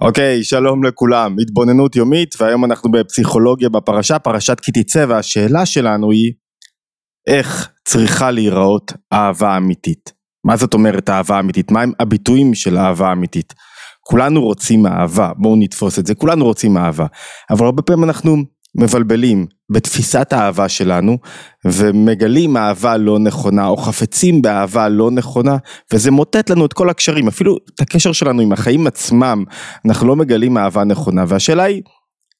אוקיי, 0.00 0.44
שלום 0.44 0.84
לכולם, 0.84 1.36
התבוננות 1.42 1.96
יומית 1.96 2.34
והיום 2.40 2.64
אנחנו 2.64 2.90
בפסיכולוגיה 2.90 3.68
בפרשה, 3.68 4.18
פרשת 4.18 4.60
כי 4.60 4.72
תצא 4.72 5.04
והשאלה 5.08 5.66
שלנו 5.66 6.10
היא 6.10 6.32
איך 7.26 7.68
צריכה 7.84 8.30
להיראות 8.30 8.92
אהבה 9.12 9.56
אמיתית. 9.56 10.12
מה 10.44 10.56
זאת 10.56 10.74
אומרת 10.74 11.10
אהבה 11.10 11.40
אמיתית? 11.40 11.70
מהם 11.70 11.92
הביטויים 12.00 12.54
של 12.54 12.78
אהבה 12.78 13.12
אמיתית? 13.12 13.54
כולנו 14.00 14.42
רוצים 14.42 14.86
אהבה, 14.86 15.32
בואו 15.36 15.56
נתפוס 15.56 15.98
את 15.98 16.06
זה, 16.06 16.14
כולנו 16.14 16.44
רוצים 16.44 16.76
אהבה, 16.76 17.06
אבל 17.50 17.64
הרבה 17.66 17.82
פעמים 17.82 18.04
אנחנו 18.04 18.36
מבלבלים 18.76 19.46
בתפיסת 19.70 20.32
האהבה 20.32 20.68
שלנו 20.68 21.18
ומגלים 21.64 22.56
אהבה 22.56 22.96
לא 22.96 23.18
נכונה 23.18 23.66
או 23.66 23.76
חפצים 23.76 24.42
באהבה 24.42 24.88
לא 24.88 25.10
נכונה 25.10 25.56
וזה 25.92 26.10
מוטט 26.10 26.50
לנו 26.50 26.66
את 26.66 26.72
כל 26.72 26.90
הקשרים. 26.90 27.28
אפילו 27.28 27.56
את 27.74 27.80
הקשר 27.80 28.12
שלנו 28.12 28.42
עם 28.42 28.52
החיים 28.52 28.86
עצמם 28.86 29.44
אנחנו 29.86 30.08
לא 30.08 30.16
מגלים 30.16 30.58
אהבה 30.58 30.84
נכונה. 30.84 31.24
והשאלה 31.28 31.62
היא 31.62 31.82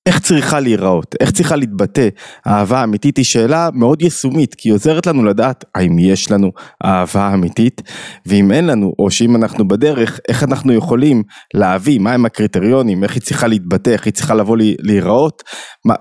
איך 0.09 0.19
צריכה 0.21 0.61
להיראות, 0.61 1.15
איך 1.21 1.31
צריכה 1.31 1.57
להתבטא 1.57 2.09
אהבה 2.47 2.85
אמיתית 2.85 3.17
היא 3.17 3.25
שאלה 3.25 3.69
מאוד 3.75 4.03
יישומית 4.03 4.55
כי 4.55 4.69
היא 4.69 4.75
עוזרת 4.75 5.07
לנו 5.07 5.25
לדעת 5.25 5.65
האם 5.75 5.99
יש 5.99 6.31
לנו 6.31 6.53
אהבה 6.85 7.35
אמיתית 7.35 7.83
ואם 8.27 8.53
אין 8.53 8.67
לנו 8.67 8.93
או 8.99 9.11
שאם 9.11 9.37
אנחנו 9.37 9.69
בדרך 9.69 10.21
איך 10.29 10.45
אנחנו 10.45 10.73
יכולים 10.73 11.23
להביא 11.55 11.99
מהם 11.99 12.25
הקריטריונים 12.25 13.05
איך 13.05 13.15
היא 13.15 13.23
צריכה 13.23 13.47
להתבטא 13.47 13.91
איך 13.91 14.05
היא 14.05 14.13
צריכה 14.13 14.35
לבוא 14.35 14.57
להיראות 14.81 15.43
מה, 15.85 15.95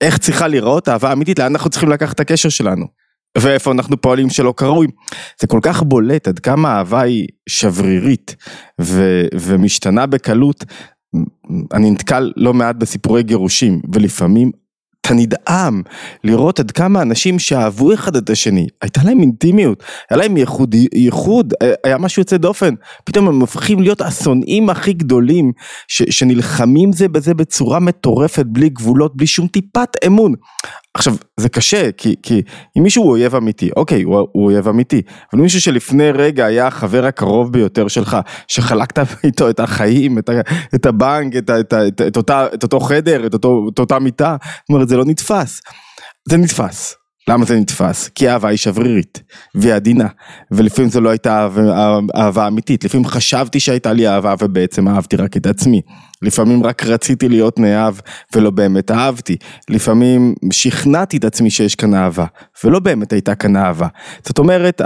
איך 0.00 0.18
צריכה 0.18 0.48
להיראות 0.48 0.88
אהבה 0.88 1.12
אמיתית 1.12 1.38
לאן 1.38 1.52
אנחנו 1.52 1.70
צריכים 1.70 1.88
לקחת 1.88 2.14
את 2.14 2.20
הקשר 2.20 2.48
שלנו 2.48 2.86
ואיפה 3.38 3.72
אנחנו 3.72 4.00
פועלים 4.00 4.30
שלא 4.30 4.54
קרוי. 4.56 4.86
זה 5.40 5.46
כל 5.46 5.60
כך 5.62 5.82
בולט 5.82 6.28
עד 6.28 6.38
כמה 6.38 6.72
האהבה 6.72 7.00
היא 7.00 7.26
שברירית 7.48 8.36
ו- 8.80 9.26
ומשתנה 9.34 10.06
בקלות 10.06 10.64
אני 11.74 11.90
נתקל 11.90 12.32
לא 12.36 12.54
מעט 12.54 12.76
בסיפורי 12.76 13.22
גירושים 13.22 13.80
ולפעמים 13.92 14.50
אתה 15.06 15.14
נדהם 15.14 15.82
לראות 16.24 16.60
עד 16.60 16.70
כמה 16.70 17.02
אנשים 17.02 17.38
שאהבו 17.38 17.94
אחד 17.94 18.16
את 18.16 18.30
השני, 18.30 18.66
הייתה 18.82 19.00
להם 19.04 19.20
אינטימיות, 19.20 19.82
היה 20.10 20.18
להם 20.18 20.36
ייחוד, 20.36 20.74
ייחוד 20.94 21.54
היה 21.84 21.98
משהו 21.98 22.20
יוצא 22.20 22.36
דופן, 22.36 22.74
פתאום 23.04 23.28
הם 23.28 23.40
הופכים 23.40 23.82
להיות 23.82 24.00
השונאים 24.00 24.70
הכי 24.70 24.92
גדולים 24.92 25.52
ש, 25.88 26.02
שנלחמים 26.02 26.92
זה 26.92 27.08
בזה 27.08 27.34
בצורה 27.34 27.80
מטורפת, 27.80 28.46
בלי 28.46 28.68
גבולות, 28.68 29.16
בלי 29.16 29.26
שום 29.26 29.46
טיפת 29.46 29.88
אמון. 30.06 30.34
עכשיו 30.96 31.14
זה 31.36 31.48
קשה 31.48 31.92
כי, 31.92 32.14
כי 32.22 32.42
אם 32.78 32.82
מישהו 32.82 33.02
הוא 33.02 33.10
אויב 33.10 33.34
אמיתי, 33.34 33.70
אוקיי 33.76 34.02
הוא, 34.02 34.28
הוא 34.32 34.44
אויב 34.44 34.68
אמיתי, 34.68 35.02
אבל 35.32 35.42
מישהו 35.42 35.60
שלפני 35.60 36.10
רגע 36.10 36.46
היה 36.46 36.66
החבר 36.66 37.06
הקרוב 37.06 37.52
ביותר 37.52 37.88
שלך, 37.88 38.16
שחלקת 38.48 39.06
איתו 39.24 39.50
את 39.50 39.60
החיים, 39.60 40.18
את, 40.18 40.28
ה, 40.28 40.32
את 40.74 40.86
הבנק, 40.86 41.36
את, 41.36 41.50
את, 41.50 41.74
את, 41.74 42.00
את, 42.06 42.16
אותה, 42.16 42.46
את 42.54 42.62
אותו 42.62 42.80
חדר, 42.80 43.26
את, 43.26 43.34
אותו, 43.34 43.66
את 43.74 43.78
אותה 43.78 43.98
מיטה, 43.98 44.36
זאת 44.40 44.68
אומרת 44.68 44.88
זה 44.88 44.96
לא 44.96 45.04
נתפס, 45.04 45.60
זה 46.28 46.36
נתפס. 46.36 46.94
למה 47.28 47.44
זה 47.44 47.56
נתפס? 47.56 48.08
כי 48.08 48.30
אהבה 48.30 48.48
היא 48.48 48.58
שברירית 48.58 49.22
והיא 49.54 49.74
עדינה 49.74 50.06
ולפעמים 50.50 50.90
זו 50.90 51.00
לא 51.00 51.10
הייתה 51.10 51.42
אהבה, 51.42 51.62
אהבה 52.16 52.46
אמיתית 52.46 52.84
לפעמים 52.84 53.06
חשבתי 53.06 53.60
שהייתה 53.60 53.92
לי 53.92 54.08
אהבה 54.08 54.34
ובעצם 54.40 54.88
אהבתי 54.88 55.16
רק 55.16 55.36
את 55.36 55.46
עצמי 55.46 55.80
לפעמים 56.22 56.64
רק 56.64 56.84
רציתי 56.84 57.28
להיות 57.28 57.58
נאהב 57.58 57.94
ולא 58.34 58.50
באמת 58.50 58.90
אהבתי. 58.90 59.36
לפעמים 59.70 60.34
שכנעתי 60.52 61.16
את 61.16 61.24
עצמי 61.24 61.50
שיש 61.50 61.74
כאן 61.74 61.94
אהבה 61.94 62.26
ולא 62.64 62.78
באמת 62.78 63.12
הייתה 63.12 63.34
כאן 63.34 63.56
אהבה. 63.56 63.86
זאת 64.24 64.38
אומרת 64.38 64.80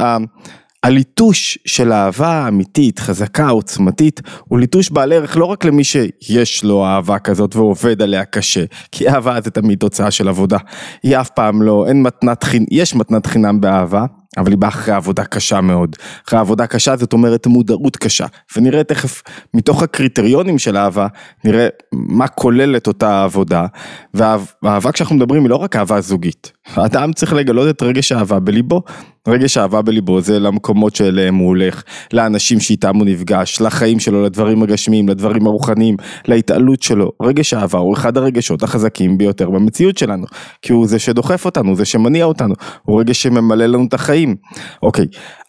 הליטוש 0.82 1.58
של 1.64 1.92
אהבה 1.92 2.48
אמיתית, 2.48 2.98
חזקה, 2.98 3.48
עוצמתית, 3.48 4.20
הוא 4.48 4.58
ליטוש 4.58 4.90
בעל 4.90 5.12
ערך 5.12 5.36
לא 5.36 5.44
רק 5.44 5.64
למי 5.64 5.84
שיש 5.84 6.64
לו 6.64 6.86
אהבה 6.86 7.18
כזאת 7.18 7.56
ועובד 7.56 8.02
עליה 8.02 8.24
קשה, 8.24 8.64
כי 8.92 9.08
אהבה 9.08 9.40
זה 9.40 9.50
תמיד 9.50 9.78
תוצאה 9.78 10.10
של 10.10 10.28
עבודה. 10.28 10.58
היא 11.02 11.16
אף 11.16 11.30
פעם 11.30 11.62
לא, 11.62 11.84
אין 11.88 12.02
מתנת 12.02 12.44
חינם, 12.44 12.66
יש 12.70 12.94
מתנת 12.94 13.26
חינם 13.26 13.60
באהבה, 13.60 14.04
אבל 14.38 14.50
היא 14.50 14.58
באה 14.58 14.68
אחרי 14.68 14.94
עבודה 14.94 15.24
קשה 15.24 15.60
מאוד. 15.60 15.96
אחרי 16.28 16.38
עבודה 16.38 16.66
קשה 16.66 16.96
זאת 16.96 17.12
אומרת 17.12 17.46
מודעות 17.46 17.96
קשה. 17.96 18.26
ונראה 18.56 18.84
תכף 18.84 19.22
מתוך 19.54 19.82
הקריטריונים 19.82 20.58
של 20.58 20.76
אהבה, 20.76 21.06
נראה 21.44 21.68
מה 21.92 22.28
כוללת 22.28 22.86
אותה 22.86 23.24
עבודה. 23.24 23.66
והאהבה 24.14 24.92
כשאנחנו 24.92 25.16
מדברים 25.16 25.42
היא 25.42 25.50
לא 25.50 25.56
רק 25.56 25.76
אהבה 25.76 26.00
זוגית. 26.00 26.52
האדם 26.66 27.12
צריך 27.12 27.32
לגלות 27.32 27.76
את 27.76 27.82
רגש 27.82 28.12
האהבה 28.12 28.38
בליבו. 28.40 28.82
רגש 29.28 29.56
האהבה 29.56 29.82
בליבו 29.82 30.20
זה 30.20 30.40
למקומות 30.40 30.96
שאליהם 30.96 31.34
הוא 31.34 31.48
הולך, 31.48 31.82
לאנשים 32.12 32.60
שאיתם 32.60 32.96
הוא 32.96 33.06
נפגש, 33.06 33.60
לחיים 33.60 34.00
שלו, 34.00 34.24
לדברים 34.24 34.62
הגשמיים, 34.62 35.08
לדברים 35.08 35.46
הרוחניים, 35.46 35.96
להתעלות 36.28 36.82
שלו. 36.82 37.12
רגש 37.22 37.54
האהבה 37.54 37.78
הוא 37.78 37.94
אחד 37.94 38.16
הרגשות 38.16 38.62
החזקים 38.62 39.18
ביותר 39.18 39.50
במציאות 39.50 39.98
שלנו. 39.98 40.26
כי 40.62 40.72
הוא 40.72 40.86
זה 40.86 40.98
שדוחף 40.98 41.44
אותנו, 41.44 41.76
זה 41.76 41.84
שמניע 41.84 42.24
אותנו. 42.24 42.54
הוא 42.82 43.00
רגש 43.00 43.22
שממלא 43.22 43.66
לנו 43.66 43.84
את 43.88 43.94
החיים. 43.94 44.10
חיים. 44.10 44.36
אוקיי, 44.82 45.06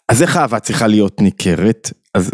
אז 0.08 0.22
איך 0.22 0.36
אהבה 0.36 0.58
צריכה 0.58 0.86
להיות 0.86 1.20
ניכרת? 1.20 1.92
אז 2.14 2.30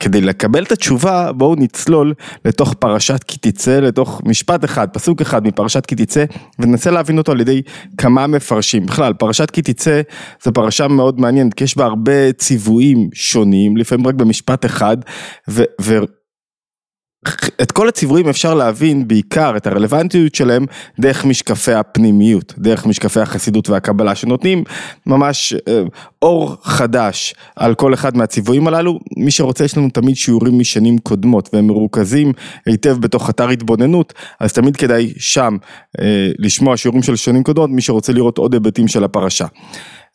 כדי 0.00 0.20
לקבל 0.20 0.62
את 0.62 0.72
התשובה 0.72 1.32
בואו 1.32 1.54
נצלול 1.54 2.14
לתוך 2.44 2.74
פרשת 2.74 3.24
כי 3.24 3.38
תצא, 3.38 3.80
לתוך 3.80 4.22
משפט 4.24 4.64
אחד, 4.64 4.88
פסוק 4.92 5.20
אחד 5.20 5.46
מפרשת 5.46 5.86
כי 5.86 5.94
תצא 5.94 6.24
וננסה 6.58 6.90
להבין 6.90 7.18
אותו 7.18 7.32
על 7.32 7.40
ידי 7.40 7.62
כמה 7.98 8.26
מפרשים. 8.26 8.86
בכלל 8.86 9.12
פרשת 9.12 9.50
כי 9.50 9.62
תצא 9.62 10.00
זו 10.44 10.52
פרשה 10.52 10.88
מאוד 10.88 11.20
מעניינת 11.20 11.54
כי 11.54 11.64
יש 11.64 11.76
בה 11.76 11.84
הרבה 11.84 12.32
ציוויים 12.32 13.08
שונים, 13.14 13.76
לפעמים 13.76 14.06
רק 14.06 14.14
במשפט 14.14 14.64
אחד 14.64 14.96
ו- 15.48 15.62
ו- 15.80 15.98
את 17.62 17.72
כל 17.72 17.88
הציוויים 17.88 18.28
אפשר 18.28 18.54
להבין 18.54 19.08
בעיקר 19.08 19.56
את 19.56 19.66
הרלוונטיות 19.66 20.34
שלהם 20.34 20.66
דרך 21.00 21.24
משקפי 21.24 21.72
הפנימיות, 21.72 22.54
דרך 22.58 22.86
משקפי 22.86 23.20
החסידות 23.20 23.68
והקבלה 23.68 24.14
שנותנים 24.14 24.64
ממש 25.06 25.54
אה, 25.68 25.82
אור 26.22 26.56
חדש 26.62 27.34
על 27.56 27.74
כל 27.74 27.94
אחד 27.94 28.16
מהציוויים 28.16 28.68
הללו. 28.68 28.98
מי 29.16 29.30
שרוצה 29.30 29.64
יש 29.64 29.76
לנו 29.76 29.90
תמיד 29.90 30.16
שיעורים 30.16 30.58
משנים 30.58 30.98
קודמות 30.98 31.48
והם 31.52 31.66
מרוכזים 31.66 32.32
היטב 32.66 32.96
בתוך 33.00 33.30
אתר 33.30 33.48
התבוננות 33.48 34.14
אז 34.40 34.52
תמיד 34.52 34.76
כדאי 34.76 35.12
שם 35.18 35.56
אה, 36.00 36.30
לשמוע 36.38 36.76
שיעורים 36.76 37.02
של 37.02 37.16
שנים 37.16 37.42
קודמות 37.42 37.70
מי 37.70 37.82
שרוצה 37.82 38.12
לראות 38.12 38.38
עוד 38.38 38.54
היבטים 38.54 38.88
של 38.88 39.04
הפרשה. 39.04 39.46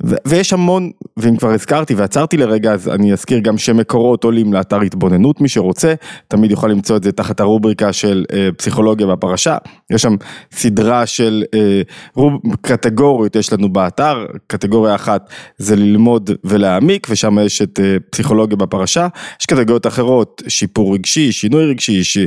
ויש 0.03 0.53
המון, 0.53 0.91
ואם 1.17 1.37
כבר 1.37 1.49
הזכרתי 1.49 1.93
ועצרתי 1.93 2.37
לרגע 2.37 2.73
אז 2.73 2.87
אני 2.87 3.13
אזכיר 3.13 3.39
גם 3.39 3.57
שמקורות 3.57 4.23
עולים 4.23 4.53
לאתר 4.53 4.81
התבוננות, 4.81 5.41
מי 5.41 5.49
שרוצה 5.49 5.93
תמיד 6.27 6.51
יכול 6.51 6.71
למצוא 6.71 6.97
את 6.97 7.03
זה 7.03 7.11
תחת 7.11 7.39
הרובריקה 7.39 7.93
של 7.93 8.25
אה, 8.33 8.49
פסיכולוגיה 8.57 9.07
בפרשה, 9.07 9.57
יש 9.89 10.01
שם 10.01 10.15
סדרה 10.51 11.05
של 11.05 11.43
אה, 11.53 11.81
רוב, 12.15 12.33
קטגוריות 12.61 13.35
יש 13.35 13.53
לנו 13.53 13.73
באתר, 13.73 14.25
קטגוריה 14.47 14.95
אחת 14.95 15.29
זה 15.57 15.75
ללמוד 15.75 16.31
ולהעמיק 16.43 17.07
ושם 17.09 17.39
יש 17.39 17.61
את 17.61 17.79
אה, 17.79 17.97
פסיכולוגיה 18.09 18.57
בפרשה, 18.57 19.07
יש 19.39 19.45
קטגוריות 19.45 19.87
אחרות, 19.87 20.41
שיפור 20.47 20.93
רגשי, 20.93 21.31
שינוי 21.31 21.65
רגשי, 21.65 22.03
ש, 22.03 22.17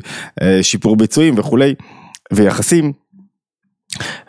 אה, 0.43 0.63
שיפור 0.63 0.97
ביצועים 0.97 1.35
וכולי, 1.39 1.75
ויחסים. 2.33 3.04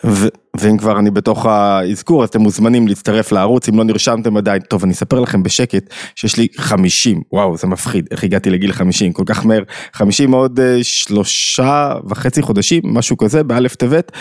ו- 0.04 0.28
ואם 0.60 0.78
כבר 0.78 1.00
אני 1.00 1.12
בתוך 1.12 1.46
האזכור 1.46 2.24
אז 2.24 2.30
אתם 2.30 2.42
מוזמנים 2.42 2.88
להצטרף 2.88 3.32
לערוץ. 3.32 3.70
אם 3.70 3.78
לא 3.78 3.84
נרשמתם 3.84 4.38
עדיין 4.38 4.62
טוב 4.62 4.84
אני 4.84 4.94
אספר 4.94 5.20
לכם 5.20 5.44
בשקט 5.44 5.94
שיש 6.16 6.38
לי 6.38 6.48
50 6.58 7.22
וואו 7.32 7.58
זה 7.58 7.68
מפחיד 7.68 8.08
איך 8.12 8.24
הגעתי 8.24 8.50
לגיל 8.50 8.72
50 8.72 9.14
כל 9.14 9.24
כך 9.26 9.46
מהר. 9.46 9.64
50 9.94 10.32
עוד 10.32 10.60
uh, 10.60 10.84
שלושה 10.84 11.94
וחצי 12.10 12.42
חודשים 12.42 12.82
משהו 12.86 13.18
כזה 13.18 13.44
באלף 13.44 13.76
טבת 13.76 14.12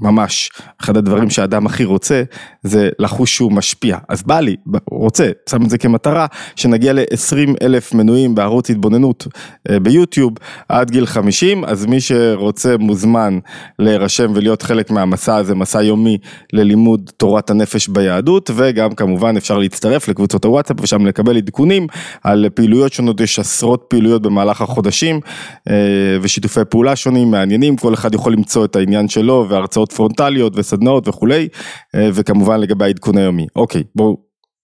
ממש, 0.00 0.50
אחד 0.80 0.96
הדברים 0.96 1.30
שהאדם 1.30 1.66
הכי 1.66 1.84
רוצה 1.84 2.22
זה 2.62 2.88
לחוש 2.98 3.34
שהוא 3.34 3.52
משפיע, 3.52 3.98
אז 4.08 4.22
בא 4.22 4.40
לי, 4.40 4.56
רוצה, 4.90 5.30
שם 5.50 5.64
את 5.64 5.70
זה 5.70 5.78
כמטרה, 5.78 6.26
שנגיע 6.56 6.92
ל-20 6.92 7.54
אלף 7.62 7.94
מנויים 7.94 8.34
בערוץ 8.34 8.70
התבוננות 8.70 9.26
אה, 9.70 9.80
ביוטיוב 9.80 10.32
עד 10.68 10.90
גיל 10.90 11.06
50, 11.06 11.64
אז 11.64 11.86
מי 11.86 12.00
שרוצה 12.00 12.76
מוזמן 12.78 13.38
להירשם 13.78 14.32
ולהיות 14.34 14.62
חלק 14.62 14.90
מהמסע 14.90 15.36
הזה, 15.36 15.54
מסע 15.54 15.82
יומי 15.82 16.18
ללימוד 16.52 17.10
תורת 17.16 17.50
הנפש 17.50 17.88
ביהדות, 17.88 18.50
וגם 18.54 18.92
כמובן 18.92 19.36
אפשר 19.36 19.58
להצטרף 19.58 20.08
לקבוצות 20.08 20.44
הוואטסאפ 20.44 20.76
ושם 20.80 21.06
לקבל 21.06 21.36
עדכונים 21.36 21.86
על 22.24 22.46
פעילויות 22.54 22.92
שונות, 22.92 23.20
יש 23.20 23.38
עשרות 23.38 23.84
פעילויות 23.88 24.22
במהלך 24.22 24.62
החודשים 24.62 25.20
אה, 25.68 25.74
ושיתופי 26.22 26.60
פעולה 26.68 26.96
שונים 26.96 27.30
מעניינים, 27.30 27.76
כל 27.76 27.94
אחד 27.94 28.14
יכול 28.14 28.32
למצוא 28.32 28.64
את 28.64 28.76
העניין 28.76 29.08
שלו 29.08 29.46
והרצאות 29.48 29.89
פרונטליות 29.94 30.52
וסדנאות 30.56 31.08
וכולי, 31.08 31.48
אה, 31.94 32.08
וכמובן 32.14 32.60
לגבי 32.60 32.84
העדכון 32.84 33.18
היומי. 33.18 33.46
אוקיי, 33.56 33.82
בואו 33.94 34.16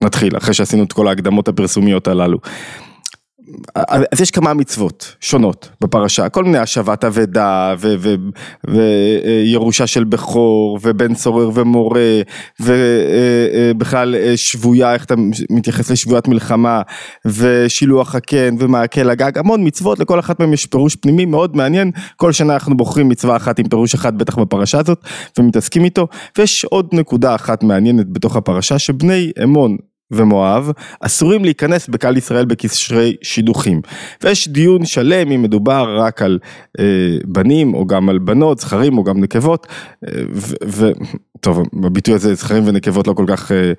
נתחיל, 0.02 0.36
אחרי 0.36 0.54
שעשינו 0.54 0.82
את 0.82 0.92
כל 0.92 1.08
ההקדמות 1.08 1.48
הפרסומיות 1.48 2.08
הללו. 2.08 2.38
אז 4.12 4.20
יש 4.20 4.30
כמה 4.30 4.54
מצוות 4.54 5.16
שונות 5.20 5.68
בפרשה, 5.80 6.28
כל 6.28 6.44
מיני 6.44 6.58
השבת 6.58 7.04
אבדה 7.04 7.74
וירושה 8.68 9.86
של 9.86 10.04
בכור 10.04 10.78
ובן 10.82 11.14
צורר 11.14 11.50
ומורה 11.54 12.20
ובכלל 12.60 14.14
שבויה, 14.36 14.94
איך 14.94 15.04
אתה 15.04 15.14
מתייחס 15.50 15.90
לשבוית 15.90 16.28
מלחמה 16.28 16.82
ושילוח 17.24 18.14
הקן 18.14 18.56
ומעקל 18.58 19.10
הגג, 19.10 19.38
המון 19.38 19.66
מצוות, 19.66 19.98
לכל 19.98 20.18
אחת 20.18 20.40
מהן 20.40 20.52
יש 20.52 20.66
פירוש 20.66 20.96
פנימי 20.96 21.24
מאוד 21.24 21.56
מעניין, 21.56 21.90
כל 22.16 22.32
שנה 22.32 22.54
אנחנו 22.54 22.76
בוחרים 22.76 23.08
מצווה 23.08 23.36
אחת 23.36 23.58
עם 23.58 23.68
פירוש 23.68 23.94
אחד 23.94 24.18
בטח 24.18 24.38
בפרשה 24.38 24.78
הזאת 24.78 25.04
ומתעסקים 25.38 25.84
איתו, 25.84 26.08
ויש 26.38 26.64
עוד 26.64 26.88
נקודה 26.92 27.34
אחת 27.34 27.62
מעניינת 27.62 28.12
בתוך 28.12 28.36
הפרשה 28.36 28.78
שבני 28.78 29.32
אמון 29.42 29.76
ומואב 30.10 30.70
אסורים 31.00 31.44
להיכנס 31.44 31.88
בקהל 31.88 32.16
ישראל 32.16 32.44
בקשרי 32.44 33.16
שידוכים. 33.22 33.80
ויש 34.22 34.48
דיון 34.48 34.84
שלם 34.84 35.32
אם 35.32 35.42
מדובר 35.42 35.96
רק 36.00 36.22
על 36.22 36.38
אה, 36.78 36.84
בנים 37.24 37.74
או 37.74 37.86
גם 37.86 38.08
על 38.08 38.18
בנות 38.18 38.58
זכרים 38.58 38.98
או 38.98 39.04
גם 39.04 39.20
נקבות 39.20 39.66
אה, 40.06 40.10
וטוב 40.66 41.62
בביטוי 41.72 42.14
הזה 42.14 42.34
זכרים 42.34 42.62
ונקבות 42.66 43.06
לא 43.06 43.12
כל 43.12 43.24
כך 43.28 43.52
אה, 43.52 43.72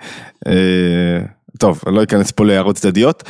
אה, 0.48 1.26
טוב 1.60 1.82
אני 1.88 1.96
לא 1.96 2.04
אכנס 2.04 2.32
פה 2.32 2.46
להערות 2.46 2.76
צדדיות 2.76 3.24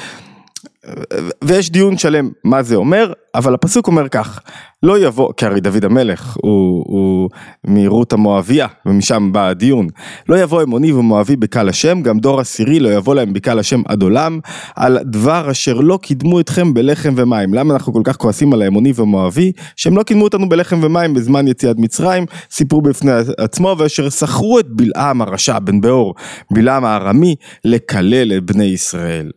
ויש 1.44 1.72
דיון 1.72 1.98
שלם 1.98 2.30
מה 2.44 2.64
זה 2.64 2.76
אומר, 2.76 3.14
אבל 3.36 3.54
הפסוק 3.54 3.88
אומר 3.88 4.10
כך, 4.10 4.40
לא 4.84 5.00
יבוא, 5.00 5.34
כי 5.38 5.46
הרי 5.46 5.62
דוד 5.62 5.86
המלך 5.86 6.38
הוא, 6.42 6.84
הוא 6.88 7.30
מרות 7.68 8.14
המואביה, 8.14 8.68
ומשם 8.86 9.30
בא 9.32 9.48
הדיון, 9.48 9.88
לא 10.30 10.36
יבוא 10.36 10.64
אמוני 10.64 10.92
ומואבי 10.92 11.36
בקהל 11.36 11.70
השם, 11.70 12.02
גם 12.02 12.20
דור 12.20 12.40
עשירי 12.40 12.80
לא 12.80 12.90
יבוא 12.90 13.16
להם 13.16 13.34
בקהל 13.34 13.60
השם 13.60 13.82
עד 13.88 14.02
עולם, 14.02 14.40
על 14.76 14.98
דבר 15.06 15.52
אשר 15.52 15.74
לא 15.74 16.00
קידמו 16.02 16.40
אתכם 16.40 16.74
בלחם 16.74 17.14
ומים. 17.18 17.54
למה 17.54 17.74
אנחנו 17.74 17.94
כל 17.94 18.02
כך 18.04 18.18
כועסים 18.18 18.54
על 18.54 18.62
האמוני 18.62 18.94
ומואבי? 18.96 19.52
שהם 19.76 19.98
לא 19.98 20.04
קידמו 20.04 20.24
אותנו 20.24 20.50
בלחם 20.50 20.80
ומים 20.84 21.14
בזמן 21.14 21.48
יציאת 21.48 21.76
מצרים, 21.80 22.26
סיפרו 22.52 22.82
בפני 22.82 23.12
עצמו, 23.38 23.76
ואשר 23.78 24.10
שכרו 24.10 24.60
את 24.60 24.66
בלעם 24.70 25.22
הרשע 25.22 25.60
בן 25.60 25.82
באור, 25.82 26.16
בלעם 26.52 26.86
הארמי, 26.86 27.36
לקלל 27.66 28.38
את 28.38 28.44
בני 28.44 28.66
ישראל. 28.66 29.32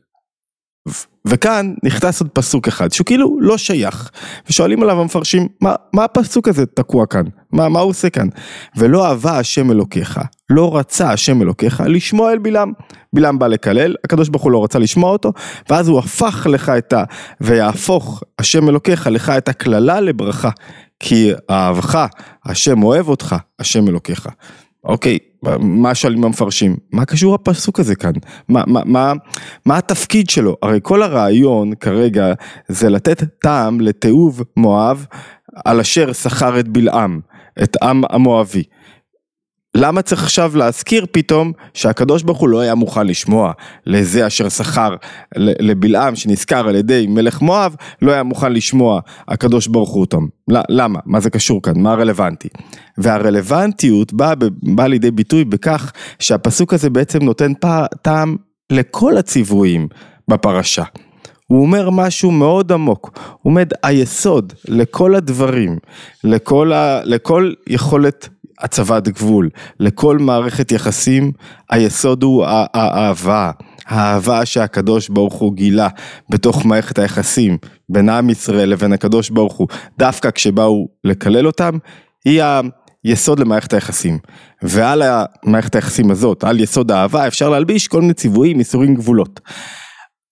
וכאן 1.24 1.74
נכנס 1.84 2.20
עוד 2.20 2.30
פסוק 2.30 2.68
אחד 2.68 2.92
שהוא 2.92 3.04
כאילו 3.04 3.38
לא 3.40 3.58
שייך 3.58 4.10
ושואלים 4.48 4.82
עליו 4.82 5.00
המפרשים 5.00 5.48
מה, 5.60 5.74
מה 5.92 6.04
הפסוק 6.04 6.48
הזה 6.48 6.66
תקוע 6.66 7.06
כאן? 7.06 7.24
מה, 7.52 7.68
מה 7.68 7.80
הוא 7.80 7.90
עושה 7.90 8.10
כאן? 8.10 8.28
ולא 8.76 9.06
אהבה 9.06 9.38
השם 9.38 9.70
אלוקיך 9.70 10.20
לא 10.50 10.76
רצה 10.76 11.10
השם 11.12 11.42
אלוקיך 11.42 11.82
לשמוע 11.86 12.32
אל 12.32 12.38
בלעם. 12.38 12.72
בלעם 13.12 13.38
בא 13.38 13.46
לקלל 13.46 13.94
הקדוש 14.04 14.28
ברוך 14.28 14.42
הוא 14.42 14.52
לא 14.52 14.64
רצה 14.64 14.78
לשמוע 14.78 15.10
אותו 15.10 15.32
ואז 15.70 15.88
הוא 15.88 15.98
הפך 15.98 16.46
לך 16.50 16.68
את 16.68 16.92
ה... 16.92 17.04
ויהפוך 17.40 18.22
השם 18.38 18.68
אלוקיך 18.68 19.06
לך 19.06 19.30
את 19.30 19.48
הקללה 19.48 20.00
לברכה 20.00 20.50
כי 21.00 21.32
אהבך 21.50 22.06
השם 22.44 22.82
אוהב 22.82 23.08
אותך 23.08 23.36
השם 23.58 23.88
אלוקיך. 23.88 24.28
אוקיי, 24.84 25.18
מה 25.60 25.94
שואלים 25.94 26.24
המפרשים? 26.24 26.76
מה 26.92 27.04
קשור 27.04 27.34
הפסוק 27.34 27.80
הזה 27.80 27.94
כאן? 27.94 28.12
מה, 28.48 28.62
מה, 28.66 28.80
מה, 28.84 29.12
מה 29.66 29.78
התפקיד 29.78 30.30
שלו? 30.30 30.56
הרי 30.62 30.78
כל 30.82 31.02
הרעיון 31.02 31.74
כרגע 31.74 32.32
זה 32.68 32.90
לתת 32.90 33.22
טעם 33.38 33.80
לתיעוב 33.80 34.42
מואב 34.56 35.06
על 35.64 35.80
אשר 35.80 36.12
שכר 36.12 36.60
את 36.60 36.68
בלעם, 36.68 37.20
את 37.62 37.76
עם 37.82 38.02
המואבי. 38.10 38.62
למה 39.74 40.02
צריך 40.02 40.22
עכשיו 40.22 40.56
להזכיר 40.56 41.06
פתאום 41.12 41.52
שהקדוש 41.74 42.22
ברוך 42.22 42.38
הוא 42.38 42.48
לא 42.48 42.60
היה 42.60 42.74
מוכן 42.74 43.06
לשמוע 43.06 43.52
לזה 43.86 44.26
אשר 44.26 44.48
שכר 44.48 44.96
לבלעם 45.36 46.16
שנזכר 46.16 46.68
על 46.68 46.74
ידי 46.74 47.06
מלך 47.08 47.42
מואב 47.42 47.76
לא 48.02 48.12
היה 48.12 48.22
מוכן 48.22 48.52
לשמוע 48.52 49.00
הקדוש 49.28 49.66
ברוך 49.66 49.90
הוא 49.90 50.00
אותם. 50.00 50.26
למה? 50.48 50.98
מה 51.06 51.20
זה 51.20 51.30
קשור 51.30 51.62
כאן? 51.62 51.80
מה 51.80 51.92
הרלוונטי? 51.92 52.48
והרלוונטיות 52.98 54.12
באה 54.12 54.34
בא 54.62 54.86
לידי 54.86 55.10
ביטוי 55.10 55.44
בכך 55.44 55.92
שהפסוק 56.18 56.74
הזה 56.74 56.90
בעצם 56.90 57.22
נותן 57.22 57.52
טעם 58.02 58.36
לכל 58.72 59.16
הציוויים 59.16 59.88
בפרשה. 60.28 60.84
הוא 61.46 61.62
אומר 61.62 61.90
משהו 61.90 62.30
מאוד 62.30 62.72
עמוק, 62.72 63.10
הוא 63.14 63.50
עומד 63.50 63.70
היסוד 63.82 64.52
לכל 64.68 65.14
הדברים, 65.14 65.78
לכל, 66.24 66.72
ה, 66.72 67.00
לכל 67.04 67.52
יכולת 67.66 68.28
הצבת 68.60 69.08
גבול, 69.08 69.48
לכל 69.80 70.18
מערכת 70.18 70.72
יחסים 70.72 71.32
היסוד 71.70 72.22
הוא 72.22 72.44
האהבה, 72.46 73.50
האהבה 73.86 74.46
שהקדוש 74.46 75.08
ברוך 75.08 75.34
הוא 75.34 75.54
גילה 75.54 75.88
בתוך 76.30 76.64
מערכת 76.66 76.98
היחסים 76.98 77.58
בין 77.88 78.08
עם 78.08 78.30
ישראל 78.30 78.68
לבין 78.68 78.92
הקדוש 78.92 79.30
ברוך 79.30 79.54
הוא, 79.54 79.68
דווקא 79.98 80.30
כשבאו 80.30 80.88
לקלל 81.04 81.46
אותם, 81.46 81.78
היא 82.24 82.42
היסוד 83.04 83.40
למערכת 83.40 83.72
היחסים. 83.72 84.18
ועל 84.62 85.02
המערכת 85.02 85.74
היחסים 85.74 86.10
הזאת, 86.10 86.44
על 86.44 86.60
יסוד 86.60 86.90
האהבה, 86.90 87.26
אפשר 87.26 87.48
להלביש 87.48 87.88
כל 87.88 88.00
מיני 88.00 88.14
ציוויים, 88.14 88.58
איסורים, 88.58 88.94
גבולות. 88.94 89.40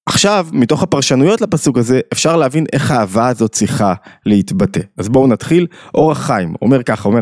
עכשיו, 0.08 0.46
מתוך 0.52 0.82
הפרשנויות 0.82 1.40
לפסוק 1.40 1.78
הזה, 1.78 2.00
אפשר 2.12 2.36
להבין 2.36 2.66
איך 2.72 2.90
האהבה 2.90 3.28
הזאת 3.28 3.52
צריכה 3.52 3.94
להתבטא. 4.26 4.80
אז 4.98 5.08
בואו 5.08 5.26
נתחיל. 5.26 5.66
אורח 5.94 6.26
חיים 6.26 6.54
אומר 6.62 6.82
ככה, 6.82 7.08
אומר, 7.08 7.20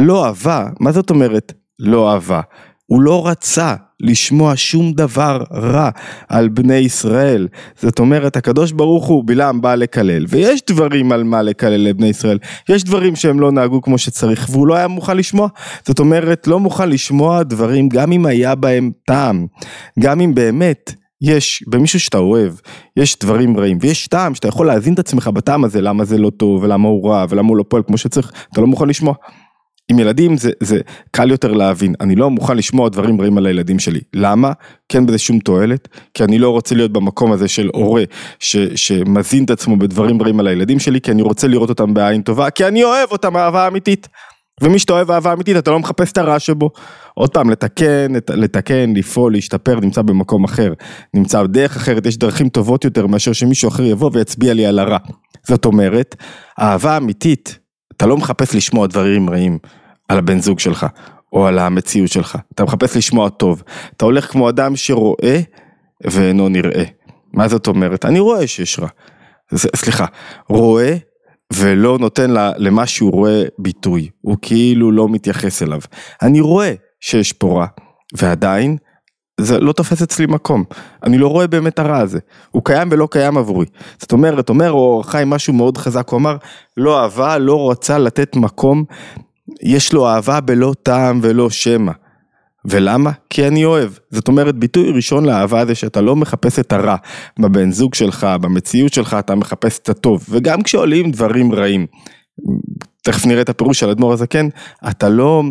לא 0.00 0.26
אהבה, 0.26 0.66
מה 0.80 0.92
זאת 0.92 1.10
אומרת 1.10 1.52
לא 1.78 2.12
אהבה? 2.12 2.40
הוא 2.86 3.02
לא 3.02 3.26
רצה 3.26 3.74
לשמוע 4.00 4.52
שום 4.56 4.92
דבר 4.92 5.42
רע 5.52 5.90
על 6.28 6.48
בני 6.48 6.74
ישראל. 6.74 7.48
זאת 7.76 7.98
אומרת, 7.98 8.36
הקדוש 8.36 8.72
ברוך 8.72 9.06
הוא 9.06 9.24
בלעם 9.26 9.60
בא 9.60 9.74
לקלל, 9.74 10.24
ויש 10.28 10.60
דברים 10.66 11.12
על 11.12 11.24
מה 11.24 11.42
לקלל 11.42 11.88
לבני 11.88 12.06
ישראל. 12.06 12.38
יש 12.68 12.84
דברים 12.84 13.16
שהם 13.16 13.40
לא 13.40 13.52
נהגו 13.52 13.82
כמו 13.82 13.98
שצריך, 13.98 14.48
והוא 14.50 14.66
לא 14.66 14.74
היה 14.74 14.88
מוכן 14.88 15.16
לשמוע. 15.16 15.48
זאת 15.86 15.98
אומרת, 15.98 16.46
לא 16.46 16.60
מוכן 16.60 16.88
לשמוע 16.88 17.42
דברים 17.42 17.88
גם 17.88 18.12
אם 18.12 18.26
היה 18.26 18.54
בהם 18.54 18.90
טעם. 19.06 19.46
גם 19.98 20.20
אם 20.20 20.34
באמת 20.34 20.94
יש 21.22 21.64
במישהו 21.68 22.00
שאתה 22.00 22.18
אוהב, 22.18 22.52
יש 22.96 23.18
דברים 23.18 23.56
רעים, 23.58 23.78
ויש 23.80 24.08
טעם 24.08 24.34
שאתה 24.34 24.48
יכול 24.48 24.66
להזין 24.66 24.94
את 24.94 24.98
עצמך 24.98 25.28
בטעם 25.28 25.64
הזה, 25.64 25.80
למה 25.80 26.04
זה 26.04 26.18
לא 26.18 26.30
טוב, 26.30 26.62
ולמה 26.62 26.88
הוא 26.88 27.10
רע, 27.10 27.26
ולמה 27.28 27.48
הוא 27.48 27.56
לא 27.56 27.64
פועל 27.68 27.82
כמו 27.86 27.98
שצריך, 27.98 28.32
אתה 28.52 28.60
לא 28.60 28.66
מוכן 28.66 28.88
לשמוע. 28.88 29.14
עם 29.90 29.98
ילדים 29.98 30.36
זה, 30.36 30.50
זה 30.60 30.80
קל 31.10 31.30
יותר 31.30 31.52
להבין, 31.52 31.94
אני 32.00 32.16
לא 32.16 32.30
מוכן 32.30 32.56
לשמוע 32.56 32.88
דברים 32.88 33.20
רעים 33.20 33.38
על 33.38 33.46
הילדים 33.46 33.78
שלי. 33.78 34.00
למה? 34.14 34.52
כי 34.88 34.96
אין 34.96 35.06
בזה 35.06 35.18
שום 35.18 35.38
תועלת, 35.38 35.88
כי 36.14 36.24
אני 36.24 36.38
לא 36.38 36.50
רוצה 36.50 36.74
להיות 36.74 36.92
במקום 36.92 37.32
הזה 37.32 37.48
של 37.48 37.70
הורה 37.74 38.02
ש, 38.38 38.56
שמזין 38.56 39.44
את 39.44 39.50
עצמו 39.50 39.76
בדברים 39.76 40.22
רעים 40.22 40.40
על 40.40 40.46
הילדים 40.46 40.78
שלי, 40.78 41.00
כי 41.00 41.10
אני 41.10 41.22
רוצה 41.22 41.48
לראות 41.48 41.68
אותם 41.68 41.94
בעין 41.94 42.22
טובה, 42.22 42.50
כי 42.50 42.66
אני 42.66 42.84
אוהב 42.84 43.12
אותם 43.12 43.36
אהבה 43.36 43.68
אמיתית. 43.68 44.08
ומי 44.62 44.78
שאתה 44.78 44.92
אוהב 44.92 45.10
אהבה 45.10 45.32
אמיתית 45.32 45.56
אתה 45.56 45.70
לא 45.70 45.78
מחפש 45.78 46.12
את 46.12 46.18
הרע 46.18 46.38
שבו. 46.38 46.70
עוד 47.14 47.30
פעם 47.30 47.50
לתקן, 47.50 48.12
לתקן, 48.30 48.92
לפעול, 48.96 49.32
להשתפר, 49.32 49.80
נמצא 49.80 50.02
במקום 50.02 50.44
אחר, 50.44 50.72
נמצא 51.14 51.42
בדרך 51.42 51.76
אחרת, 51.76 52.06
יש 52.06 52.18
דרכים 52.18 52.48
טובות 52.48 52.84
יותר 52.84 53.06
מאשר 53.06 53.32
שמישהו 53.32 53.68
אחר 53.68 53.82
יבוא 53.82 54.10
ויצביע 54.12 54.54
לי 54.54 54.66
על 54.66 54.78
הרע. 54.78 54.98
זאת 55.46 55.64
אומרת, 55.64 56.16
אהבה 56.60 56.96
אמיתית, 56.96 57.58
אתה 58.00 58.08
לא 58.08 58.16
מחפש 58.16 58.54
לשמוע 58.54 58.86
דברים 58.86 59.30
רעים 59.30 59.58
על 60.08 60.18
הבן 60.18 60.40
זוג 60.40 60.58
שלך, 60.58 60.86
או 61.32 61.46
על 61.46 61.58
המציאות 61.58 62.08
שלך, 62.10 62.38
אתה 62.54 62.64
מחפש 62.64 62.96
לשמוע 62.96 63.28
טוב. 63.28 63.62
אתה 63.96 64.04
הולך 64.04 64.32
כמו 64.32 64.48
אדם 64.48 64.76
שרואה 64.76 65.40
ואינו 66.04 66.48
נראה. 66.48 66.84
מה 67.32 67.48
זאת 67.48 67.66
אומרת? 67.66 68.04
אני 68.04 68.18
רואה 68.18 68.46
שיש 68.46 68.78
רע. 68.78 68.88
סליחה, 69.54 70.06
רואה 70.48 70.96
ולא 71.52 71.98
נותן 71.98 72.30
למה 72.56 72.86
שהוא 72.86 73.12
רואה 73.12 73.42
ביטוי, 73.58 74.08
הוא 74.20 74.36
כאילו 74.42 74.92
לא 74.92 75.08
מתייחס 75.08 75.62
אליו. 75.62 75.80
אני 76.22 76.40
רואה 76.40 76.74
שיש 77.00 77.32
פה 77.32 77.58
רע, 77.58 77.66
ועדיין 78.14 78.76
זה 79.40 79.58
לא 79.58 79.72
תופס 79.72 80.02
אצלי 80.02 80.26
מקום, 80.26 80.64
אני 81.02 81.18
לא 81.18 81.28
רואה 81.28 81.46
באמת 81.46 81.78
הרע 81.78 81.98
הזה, 81.98 82.18
הוא 82.50 82.64
קיים 82.64 82.88
ולא 82.90 83.08
קיים 83.10 83.38
עבורי. 83.38 83.66
זאת 83.98 84.12
אומרת, 84.12 84.48
אומר 84.48 84.72
אור 84.72 85.10
חיים 85.10 85.30
משהו 85.30 85.52
מאוד 85.52 85.78
חזק, 85.78 86.08
הוא 86.08 86.18
אמר, 86.18 86.36
לא 86.76 87.02
אהבה, 87.02 87.38
לא 87.38 87.70
רצה 87.70 87.98
לתת 87.98 88.36
מקום, 88.36 88.84
יש 89.62 89.92
לו 89.92 90.08
אהבה 90.08 90.40
בלא 90.40 90.74
טעם 90.82 91.20
ולא 91.22 91.50
שמע. 91.50 91.92
ולמה? 92.64 93.10
כי 93.30 93.46
אני 93.46 93.64
אוהב. 93.64 93.90
זאת 94.10 94.28
אומרת, 94.28 94.56
ביטוי 94.56 94.90
ראשון 94.90 95.24
לאהבה 95.24 95.66
זה 95.66 95.74
שאתה 95.74 96.00
לא 96.00 96.16
מחפש 96.16 96.58
את 96.58 96.72
הרע 96.72 96.96
בבן 97.38 97.72
זוג 97.72 97.94
שלך, 97.94 98.26
במציאות 98.40 98.92
שלך, 98.92 99.16
אתה 99.18 99.34
מחפש 99.34 99.78
את 99.78 99.88
הטוב. 99.88 100.26
וגם 100.30 100.62
כשעולים 100.62 101.10
דברים 101.10 101.54
רעים, 101.54 101.86
תכף 103.02 103.26
נראה 103.26 103.42
את 103.42 103.48
הפירוש 103.48 103.80
של 103.80 103.90
אדמו"ר 103.90 104.12
הזקן, 104.12 104.48
אתה 104.90 105.08
לא, 105.08 105.42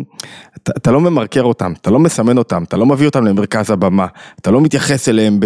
אתה, 0.56 0.72
אתה 0.76 0.90
לא 0.90 1.00
ממרקר 1.00 1.42
אותם, 1.42 1.72
אתה 1.80 1.90
לא 1.90 1.98
מסמן 1.98 2.38
אותם, 2.38 2.62
אתה 2.62 2.76
לא 2.76 2.86
מביא 2.86 3.06
אותם 3.06 3.24
למרכז 3.24 3.70
הבמה, 3.70 4.06
אתה 4.40 4.50
לא 4.50 4.60
מתייחס 4.60 5.08
אליהם 5.08 5.40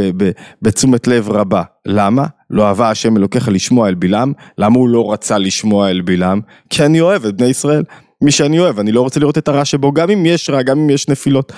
בתשומת 0.63 1.07
לב 1.07 1.31
רבה. 1.31 1.63
למה? 1.87 2.27
לא 2.51 2.67
אהבה 2.67 2.91
השם 2.91 3.17
אלוקיך 3.17 3.49
לשמוע 3.49 3.89
אל 3.89 3.95
בלעם, 3.95 4.33
למה 4.59 4.79
הוא 4.79 4.89
לא 4.89 5.13
רצה 5.13 5.39
לשמוע 5.39 5.91
אל 5.91 6.01
בלעם? 6.01 6.41
כי 6.71 6.85
אני 6.85 7.01
אוהב 7.01 7.25
את 7.25 7.37
בני 7.37 7.47
ישראל. 7.47 7.83
מי 8.23 8.31
שאני 8.31 8.59
אוהב, 8.59 8.79
אני 8.79 8.93
לא 8.93 9.01
רוצה 9.01 9.21
לראות 9.21 9.39
את 9.39 9.49
הרע 9.49 9.65
שבו, 9.65 9.93
גם 9.93 10.11
אם 10.11 10.27
יש 10.27 10.51
רע, 10.51 10.63
גם 10.63 10.79
אם 10.79 10.91
יש 10.91 11.09
נפילות. 11.09 11.53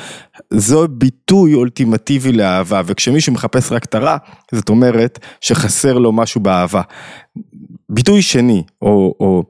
זו 0.51 0.89
ביטוי 0.89 1.55
אולטימטיבי 1.55 2.33
לאהבה, 2.33 2.83
וכשמישהו 2.87 3.33
מחפש 3.33 3.73
רק 3.73 3.85
את 3.85 3.95
הרע, 3.95 4.17
זאת 4.53 4.69
אומרת 4.69 5.19
שחסר 5.41 5.99
לו 5.99 6.13
משהו 6.13 6.41
באהבה. 6.41 6.83
ביטוי 7.89 8.23
שני, 8.23 8.63
או, 8.83 9.15
או, 9.21 9.43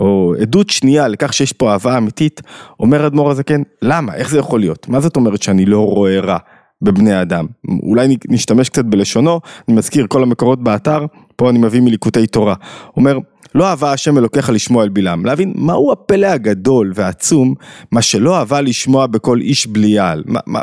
או 0.00 0.34
עדות 0.40 0.70
שנייה 0.70 1.08
לכך 1.08 1.32
שיש 1.32 1.52
פה 1.52 1.72
אהבה 1.72 1.98
אמיתית, 1.98 2.40
אומר 2.80 3.06
אדמו"ר 3.06 3.30
הזקן, 3.30 3.62
למה? 3.82 4.14
איך 4.14 4.30
זה 4.30 4.38
יכול 4.38 4.60
להיות? 4.60 4.88
מה 4.88 5.00
זאת 5.00 5.16
אומרת 5.16 5.42
שאני 5.42 5.64
לא 5.64 5.86
רואה 5.86 6.20
רע? 6.20 6.38
בבני 6.82 7.22
אדם. 7.22 7.46
אולי 7.82 8.16
נשתמש 8.28 8.68
קצת 8.68 8.84
בלשונו, 8.84 9.40
אני 9.68 9.76
מזכיר 9.76 10.06
כל 10.08 10.22
המקורות 10.22 10.62
באתר, 10.62 11.06
פה 11.36 11.50
אני 11.50 11.58
מביא 11.58 11.80
מליקוטי 11.80 12.26
תורה. 12.26 12.54
אומר, 12.96 13.18
לא 13.54 13.66
אהבה 13.68 13.92
השם 13.92 14.18
אלוקיך 14.18 14.50
לשמוע 14.50 14.84
אל 14.84 14.88
בלעם, 14.88 15.24
להבין 15.24 15.52
מהו 15.56 15.92
הפלא 15.92 16.26
הגדול 16.26 16.92
והעצום, 16.94 17.54
מה 17.92 18.02
שלא 18.02 18.38
אהבה 18.38 18.60
לשמוע 18.60 19.06
בכל 19.06 19.40
איש 19.40 19.66
בליעל. 19.66 20.22
מה, 20.26 20.40
מה, 20.46 20.60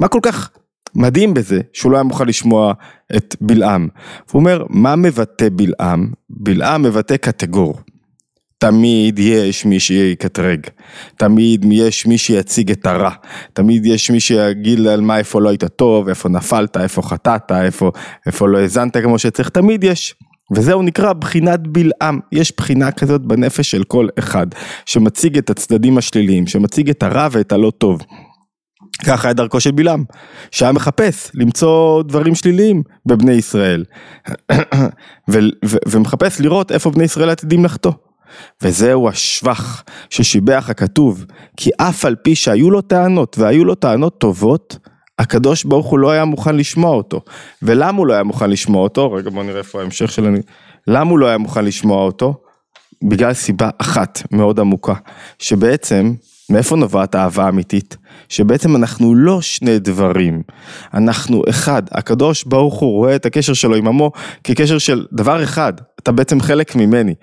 מה 0.00 0.08
כל 0.08 0.20
כך 0.22 0.50
מדהים 0.94 1.34
בזה 1.34 1.60
שהוא 1.72 1.92
לא 1.92 1.96
היה 1.96 2.04
מוכן 2.04 2.26
לשמוע 2.26 2.72
את 3.16 3.36
בלעם. 3.40 3.88
הוא 4.32 4.40
אומר, 4.40 4.64
מה 4.68 4.96
מבטא 4.96 5.48
בלעם? 5.52 6.10
בלעם 6.30 6.82
מבטא 6.82 7.16
קטגור. 7.16 7.80
תמיד 8.58 9.18
יש 9.18 9.64
מי 9.64 9.80
שיקטרג, 9.80 10.60
תמיד 11.16 11.66
יש 11.72 12.06
מי 12.06 12.18
שיציג 12.18 12.70
את 12.70 12.86
הרע, 12.86 13.10
תמיד 13.52 13.86
יש 13.86 14.10
מי 14.10 14.20
שיגיד 14.20 14.86
על 14.86 15.00
מה 15.00 15.18
איפה 15.18 15.40
לא 15.40 15.48
היית 15.48 15.64
טוב, 15.64 16.08
איפה 16.08 16.28
נפלת, 16.28 16.76
איפה 16.76 17.02
חטאת, 17.02 17.52
איפה, 17.52 17.90
איפה 18.26 18.48
לא 18.48 18.58
האזנת 18.58 18.96
כמו 18.96 19.18
שצריך, 19.18 19.48
תמיד 19.48 19.84
יש. 19.84 20.14
וזהו 20.54 20.82
נקרא 20.82 21.12
בחינת 21.12 21.60
בלעם, 21.66 22.20
יש 22.32 22.52
בחינה 22.56 22.92
כזאת 22.92 23.22
בנפש 23.22 23.70
של 23.70 23.84
כל 23.84 24.08
אחד, 24.18 24.46
שמציג 24.86 25.38
את 25.38 25.50
הצדדים 25.50 25.98
השליליים, 25.98 26.46
שמציג 26.46 26.90
את 26.90 27.02
הרע 27.02 27.28
ואת 27.30 27.52
הלא 27.52 27.72
טוב. 27.78 28.00
ככה 29.04 29.28
היה 29.28 29.34
דרכו 29.34 29.60
של 29.60 29.70
בלעם, 29.70 30.04
שהיה 30.50 30.72
מחפש 30.72 31.30
למצוא 31.34 32.02
דברים 32.02 32.34
שליליים 32.34 32.82
בבני 33.06 33.32
ישראל, 33.32 33.84
ומחפש 35.88 36.40
לראות 36.40 36.72
איפה 36.72 36.90
בני 36.90 37.04
ישראל 37.04 37.30
עתידים 37.30 37.64
לחטוא. 37.64 37.92
וזהו 38.62 39.08
השבח 39.08 39.84
ששיבח 40.10 40.66
הכתוב, 40.70 41.24
כי 41.56 41.70
אף 41.76 42.04
על 42.04 42.14
פי 42.14 42.34
שהיו 42.34 42.70
לו 42.70 42.80
טענות, 42.80 43.36
והיו 43.38 43.64
לו 43.64 43.74
טענות 43.74 44.18
טובות, 44.18 44.78
הקדוש 45.18 45.64
ברוך 45.64 45.86
הוא 45.86 45.98
לא 45.98 46.10
היה 46.10 46.24
מוכן 46.24 46.56
לשמוע 46.56 46.90
אותו. 46.90 47.20
ולמה 47.62 47.98
הוא 47.98 48.06
לא 48.06 48.12
היה 48.12 48.22
מוכן 48.22 48.50
לשמוע 48.50 48.82
אותו? 48.82 49.12
רגע 49.12 49.30
בוא 49.30 49.42
נראה 49.42 49.58
איפה 49.58 49.80
ההמשך 49.80 50.12
שלנו. 50.12 50.38
למה 50.86 51.10
הוא 51.10 51.18
לא 51.18 51.26
היה 51.26 51.38
מוכן 51.38 51.64
לשמוע 51.64 52.02
אותו? 52.02 52.34
בגלל 53.04 53.32
סיבה 53.32 53.70
אחת 53.78 54.22
מאוד 54.32 54.60
עמוקה, 54.60 54.94
שבעצם, 55.38 56.14
מאיפה 56.50 56.76
נובעת 56.76 57.14
האהבה 57.14 57.44
האמיתית? 57.44 57.96
שבעצם 58.28 58.76
אנחנו 58.76 59.14
לא 59.14 59.40
שני 59.40 59.78
דברים, 59.78 60.42
אנחנו 60.94 61.42
אחד, 61.48 61.82
הקדוש 61.92 62.44
ברוך 62.44 62.80
הוא 62.80 62.90
רואה 62.90 63.16
את 63.16 63.26
הקשר 63.26 63.52
שלו 63.52 63.74
עם 63.74 63.88
עמו 63.88 64.12
כקשר 64.44 64.78
של 64.78 65.06
דבר 65.12 65.44
אחד, 65.44 65.72
אתה 65.98 66.12
בעצם 66.12 66.40
חלק 66.40 66.76
ממני. 66.76 67.14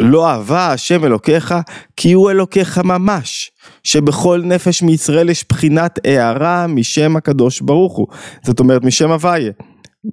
לא 0.00 0.28
אהבה 0.28 0.72
השם 0.72 1.04
אלוקיך 1.04 1.54
כי 1.96 2.12
הוא 2.12 2.30
אלוקיך 2.30 2.78
ממש, 2.78 3.50
שבכל 3.84 4.42
נפש 4.44 4.82
מישראל 4.82 5.30
יש 5.30 5.44
בחינת 5.48 5.98
הערה 6.06 6.66
משם 6.66 7.16
הקדוש 7.16 7.60
ברוך 7.60 7.96
הוא, 7.96 8.06
זאת 8.42 8.60
אומרת 8.60 8.84
משם 8.84 9.10
הוויה. 9.10 9.52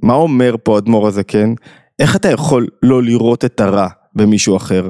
מה 0.04 0.14
אומר 0.14 0.56
פה 0.64 0.78
אדמו"ר 0.78 1.08
הזקן? 1.08 1.54
איך 2.00 2.16
אתה 2.16 2.30
יכול 2.30 2.68
לא 2.84 3.04
לראות 3.04 3.46
את 3.46 3.60
הרע 3.60 3.88
במישהו 4.16 4.58
אחר? 4.58 4.90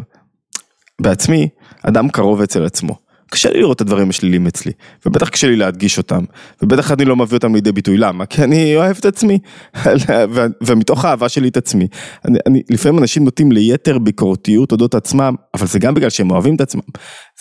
בעצמי, 1.01 1.49
אדם 1.83 2.09
קרוב 2.09 2.41
אצל 2.41 2.65
עצמו. 2.65 3.00
קשה 3.31 3.51
לי 3.51 3.59
לראות 3.59 3.75
את 3.75 3.81
הדברים 3.81 4.09
השליליים 4.09 4.47
אצלי, 4.47 4.71
ובטח 5.05 5.29
קשה 5.29 5.47
לי 5.47 5.55
להדגיש 5.55 5.97
אותם, 5.97 6.23
ובטח 6.61 6.91
אני 6.91 7.05
לא 7.05 7.15
מביא 7.15 7.37
אותם 7.37 7.55
לידי 7.55 7.71
ביטוי, 7.71 7.97
למה? 7.97 8.25
כי 8.25 8.43
אני 8.43 8.75
אוהב 8.75 8.97
את 8.99 9.05
עצמי, 9.05 9.39
ומתוך 10.67 11.05
האהבה 11.05 11.29
שלי 11.29 11.47
את 11.47 11.57
עצמי, 11.57 11.87
אני, 12.25 12.39
אני, 12.47 12.61
לפעמים 12.69 12.99
אנשים 12.99 13.23
נוטים 13.23 13.51
ליתר 13.51 13.99
ביקורתיות 13.99 14.71
אודות 14.71 14.95
עצמם, 14.95 15.35
אבל 15.53 15.67
זה 15.67 15.79
גם 15.79 15.93
בגלל 15.93 16.09
שהם 16.09 16.31
אוהבים 16.31 16.55
את 16.55 16.61
עצמם, 16.61 16.81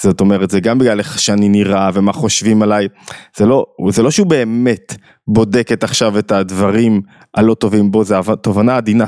זאת 0.03 0.21
אומרת, 0.21 0.51
זה 0.51 0.61
גם 0.61 0.79
בגלל 0.79 0.99
איך 0.99 1.19
שאני 1.19 1.49
נראה 1.49 1.91
ומה 1.95 2.13
חושבים 2.13 2.63
עליי, 2.63 2.89
זה 3.37 3.47
לא, 3.47 3.65
זה 3.89 4.03
לא 4.03 4.11
שהוא 4.11 4.27
באמת 4.27 4.95
בודק 5.29 5.73
את 5.73 5.85
עכשיו 5.85 6.19
את 6.19 6.33
הדברים 6.33 7.01
הלא 7.35 7.55
טובים 7.55 7.91
בו, 7.91 8.05
זה 8.05 8.17
תובנה 8.43 8.77
עדינה. 8.77 9.07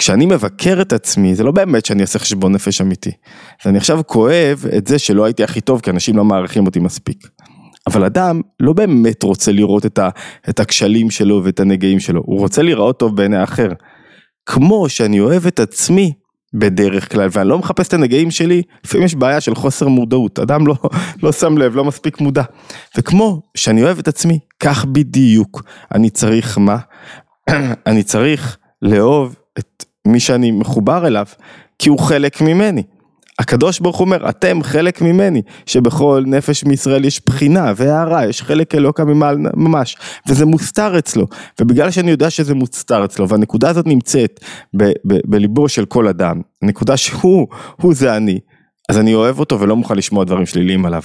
כשאני 0.00 0.26
מבקר 0.26 0.78
את 0.80 0.92
עצמי, 0.92 1.34
זה 1.34 1.44
לא 1.44 1.52
באמת 1.52 1.86
שאני 1.86 2.02
אעשה 2.02 2.18
חשבון 2.18 2.52
נפש 2.52 2.80
אמיתי. 2.80 3.10
ואני 3.64 3.78
עכשיו 3.78 4.00
כואב 4.06 4.64
את 4.76 4.86
זה 4.86 4.98
שלא 4.98 5.24
הייתי 5.24 5.44
הכי 5.44 5.60
טוב, 5.60 5.80
כי 5.80 5.90
אנשים 5.90 6.16
לא 6.16 6.24
מעריכים 6.24 6.66
אותי 6.66 6.80
מספיק. 6.80 7.28
אבל 7.86 8.04
אדם 8.04 8.40
לא 8.60 8.72
באמת 8.72 9.22
רוצה 9.22 9.52
לראות 9.52 9.86
את, 9.86 9.98
ה, 9.98 10.08
את 10.48 10.60
הכשלים 10.60 11.10
שלו 11.10 11.40
ואת 11.44 11.60
הנגעים 11.60 12.00
שלו, 12.00 12.22
הוא 12.24 12.38
רוצה 12.38 12.62
להיראות 12.62 12.98
טוב 12.98 13.16
בעיני 13.16 13.36
האחר. 13.36 13.68
כמו 14.46 14.88
שאני 14.88 15.20
אוהב 15.20 15.46
את 15.46 15.60
עצמי 15.60 16.12
בדרך 16.54 17.12
כלל, 17.12 17.28
ואני 17.32 17.48
לא 17.48 17.58
מחפש 17.58 17.88
את 17.88 17.94
הנגעים 17.94 18.30
שלי, 18.30 18.62
לפעמים 18.84 19.06
יש 19.06 19.14
בעיה 19.14 19.40
של 19.40 19.54
חוסר 19.54 19.88
מודעות, 19.88 20.38
אדם 20.38 20.66
לא, 20.66 20.74
לא 21.22 21.32
שם 21.32 21.58
לב, 21.58 21.76
לא 21.76 21.84
מספיק 21.84 22.20
מודע. 22.20 22.42
וכמו 22.98 23.42
שאני 23.56 23.82
אוהב 23.82 23.98
את 23.98 24.08
עצמי, 24.08 24.38
כך 24.60 24.84
בדיוק 24.84 25.62
אני 25.94 26.10
צריך 26.10 26.58
מה? 26.58 26.78
אני 27.86 28.02
צריך 28.02 28.56
לאהוב 28.82 29.39
מי 30.10 30.20
שאני 30.20 30.50
מחובר 30.50 31.06
אליו, 31.06 31.26
כי 31.78 31.88
הוא 31.88 31.98
חלק 31.98 32.40
ממני. 32.40 32.82
הקדוש 33.38 33.80
ברוך 33.80 33.96
הוא 33.96 34.04
אומר, 34.04 34.28
אתם 34.28 34.62
חלק 34.62 35.02
ממני, 35.02 35.42
שבכל 35.66 36.24
נפש 36.26 36.64
מישראל 36.64 37.04
יש 37.04 37.20
בחינה 37.26 37.72
והערה, 37.76 38.26
יש 38.26 38.42
חלק 38.42 38.74
אלוקא 38.74 39.02
ממעל 39.02 39.36
ממש, 39.54 39.96
וזה 40.28 40.46
מוסתר 40.46 40.98
אצלו, 40.98 41.26
ובגלל 41.60 41.90
שאני 41.90 42.10
יודע 42.10 42.30
שזה 42.30 42.54
מוסתר 42.54 43.04
אצלו, 43.04 43.28
והנקודה 43.28 43.68
הזאת 43.68 43.86
נמצאת 43.86 44.40
בליבו 45.04 45.68
של 45.68 45.84
כל 45.84 46.08
אדם, 46.08 46.40
נקודה 46.62 46.96
שהוא, 46.96 47.46
הוא 47.80 47.94
זה 47.94 48.16
אני, 48.16 48.38
אז 48.88 48.98
אני 48.98 49.14
אוהב 49.14 49.38
אותו 49.38 49.60
ולא 49.60 49.76
מוכן 49.76 49.96
לשמוע 49.96 50.24
דברים 50.24 50.46
שליליים 50.46 50.86
עליו. 50.86 51.02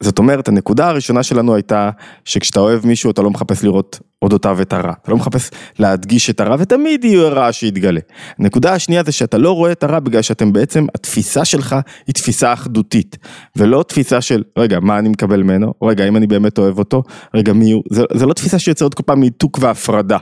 זאת 0.00 0.18
אומרת, 0.18 0.48
הנקודה 0.48 0.88
הראשונה 0.88 1.22
שלנו 1.22 1.54
הייתה 1.54 1.90
שכשאתה 2.24 2.60
אוהב 2.60 2.86
מישהו 2.86 3.10
אתה 3.10 3.22
לא 3.22 3.30
מחפש 3.30 3.64
לראות 3.64 4.00
אודותיו 4.22 4.62
את 4.62 4.72
הרע, 4.72 4.92
אתה 5.02 5.10
לא 5.10 5.16
מחפש 5.16 5.50
להדגיש 5.78 6.30
את 6.30 6.40
הרע 6.40 6.56
ותמיד 6.58 7.04
יהיה 7.04 7.28
רע 7.28 7.52
שיתגלה. 7.52 8.00
הנקודה 8.38 8.72
השנייה 8.72 9.02
זה 9.06 9.12
שאתה 9.12 9.38
לא 9.38 9.52
רואה 9.52 9.72
את 9.72 9.82
הרע 9.82 9.98
בגלל 9.98 10.22
שאתם 10.22 10.52
בעצם, 10.52 10.86
התפיסה 10.94 11.44
שלך 11.44 11.76
היא 12.06 12.14
תפיסה 12.14 12.52
אחדותית, 12.52 13.18
ולא 13.56 13.84
תפיסה 13.88 14.20
של 14.20 14.42
רגע 14.58 14.80
מה 14.80 14.98
אני 14.98 15.08
מקבל 15.08 15.42
ממנו, 15.42 15.74
רגע 15.82 16.08
אם 16.08 16.16
אני 16.16 16.26
באמת 16.26 16.58
אוהב 16.58 16.78
אותו, 16.78 17.02
רגע 17.34 17.52
מי 17.52 17.72
הוא, 17.72 17.82
זה, 17.90 18.02
זה 18.14 18.26
לא 18.26 18.32
תפיסה 18.32 18.58
שיוצרת 18.58 18.94
כל 18.94 19.02
פעם 19.02 19.20
ניתוק 19.20 19.58
והפרדה. 19.60 20.18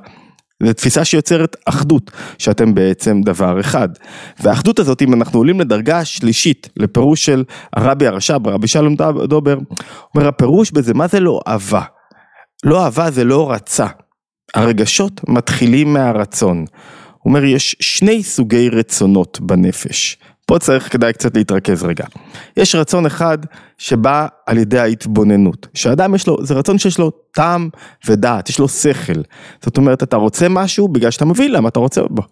זו 0.62 0.72
תפיסה 0.72 1.04
שיוצרת 1.04 1.56
אחדות, 1.64 2.10
שאתם 2.38 2.74
בעצם 2.74 3.20
דבר 3.22 3.60
אחד. 3.60 3.88
והאחדות 4.42 4.78
הזאת, 4.78 5.02
אם 5.02 5.14
אנחנו 5.14 5.38
עולים 5.38 5.60
לדרגה 5.60 6.04
שלישית, 6.04 6.68
לפירוש 6.76 7.24
של 7.24 7.44
הרבי 7.72 8.06
הרש"ב, 8.06 8.46
רבי 8.46 8.66
שלום 8.66 8.96
דובר, 9.24 9.58
אומר 10.14 10.28
הפירוש 10.28 10.70
בזה, 10.70 10.94
מה 10.94 11.06
זה 11.06 11.20
לא 11.20 11.40
אהבה? 11.48 11.82
לא 12.64 12.84
אהבה 12.84 13.10
זה 13.10 13.24
לא 13.24 13.52
רצה. 13.52 13.86
הרגשות 14.54 15.20
מתחילים 15.28 15.92
מהרצון. 15.92 16.64
הוא 17.18 17.30
אומר, 17.30 17.44
יש 17.44 17.76
שני 17.80 18.22
סוגי 18.22 18.68
רצונות 18.68 19.40
בנפש. 19.40 20.18
פה 20.46 20.58
צריך 20.58 20.92
כדאי 20.92 21.12
קצת 21.12 21.36
להתרכז 21.36 21.84
רגע. 21.84 22.04
יש 22.56 22.74
רצון 22.74 23.06
אחד 23.06 23.38
שבא 23.78 24.26
על 24.46 24.58
ידי 24.58 24.78
ההתבוננות, 24.78 25.66
שאדם 25.74 26.14
יש 26.14 26.26
לו, 26.26 26.36
זה 26.42 26.54
רצון 26.54 26.78
שיש 26.78 26.98
לו 26.98 27.10
טעם 27.10 27.68
ודעת, 28.06 28.48
יש 28.48 28.58
לו 28.58 28.68
שכל. 28.68 29.20
זאת 29.62 29.76
אומרת, 29.76 30.02
אתה 30.02 30.16
רוצה 30.16 30.48
משהו 30.48 30.88
בגלל 30.88 31.10
שאתה 31.10 31.24
מבין 31.24 31.52
למה 31.52 31.68
אתה 31.68 31.78
רוצה 31.78 32.02
בו. 32.10 32.22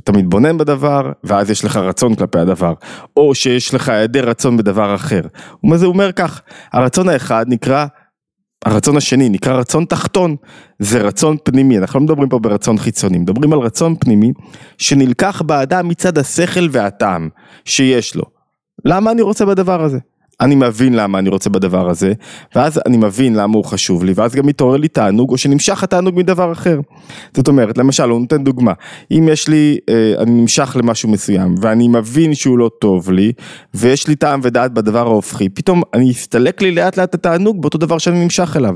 אתה 0.00 0.12
מתבונן 0.12 0.58
בדבר, 0.58 1.12
ואז 1.24 1.50
יש 1.50 1.64
לך 1.64 1.76
רצון 1.76 2.14
כלפי 2.14 2.38
הדבר, 2.38 2.72
או 3.16 3.34
שיש 3.34 3.74
לך 3.74 3.88
היעדר 3.88 4.28
רצון 4.28 4.56
בדבר 4.56 4.94
אחר. 4.94 5.20
הוא 5.60 5.76
אומר 5.84 6.12
כך, 6.12 6.40
הרצון 6.72 7.08
האחד 7.08 7.44
נקרא 7.48 7.86
הרצון 8.64 8.96
השני 8.96 9.28
נקרא 9.28 9.52
רצון 9.52 9.84
תחתון, 9.84 10.36
זה 10.78 10.98
רצון 10.98 11.36
פנימי, 11.44 11.78
אנחנו 11.78 11.98
לא 11.98 12.04
מדברים 12.04 12.28
פה 12.28 12.38
ברצון 12.38 12.78
חיצוני, 12.78 13.18
מדברים 13.18 13.52
על 13.52 13.58
רצון 13.58 13.94
פנימי 14.00 14.32
שנלקח 14.78 15.42
באדם 15.42 15.88
מצד 15.88 16.18
השכל 16.18 16.68
והטעם 16.70 17.28
שיש 17.64 18.16
לו. 18.16 18.24
למה 18.84 19.10
אני 19.10 19.22
רוצה 19.22 19.46
בדבר 19.46 19.82
הזה? 19.82 19.98
אני 20.40 20.54
מבין 20.54 20.94
למה 20.94 21.18
אני 21.18 21.28
רוצה 21.28 21.50
בדבר 21.50 21.88
הזה, 21.88 22.12
ואז 22.54 22.80
אני 22.86 22.96
מבין 22.96 23.34
למה 23.34 23.56
הוא 23.56 23.64
חשוב 23.64 24.04
לי, 24.04 24.12
ואז 24.16 24.34
גם 24.34 24.46
מתעורר 24.46 24.76
לי 24.76 24.88
תענוג, 24.88 25.30
או 25.30 25.38
שנמשך 25.38 25.82
התענוג 25.82 26.14
מדבר 26.18 26.52
אחר. 26.52 26.80
זאת 27.36 27.48
אומרת, 27.48 27.78
למשל, 27.78 28.08
הוא 28.08 28.20
נותן 28.20 28.44
דוגמה, 28.44 28.72
אם 29.10 29.28
יש 29.32 29.48
לי, 29.48 29.78
אה, 29.88 30.14
אני 30.22 30.30
נמשך 30.30 30.76
למשהו 30.80 31.08
מסוים, 31.08 31.54
ואני 31.60 31.88
מבין 31.88 32.34
שהוא 32.34 32.58
לא 32.58 32.70
טוב 32.80 33.10
לי, 33.10 33.32
ויש 33.74 34.08
לי 34.08 34.16
טעם 34.16 34.40
ודעת 34.42 34.72
בדבר 34.72 35.06
ההופכי, 35.06 35.48
פתאום 35.48 35.82
אני 35.94 36.10
אסתלק 36.10 36.62
לי 36.62 36.70
לאט 36.70 36.96
לאט 36.96 37.14
התענוג 37.14 37.62
באותו 37.62 37.78
דבר 37.78 37.98
שאני 37.98 38.24
נמשך 38.24 38.56
אליו. 38.56 38.74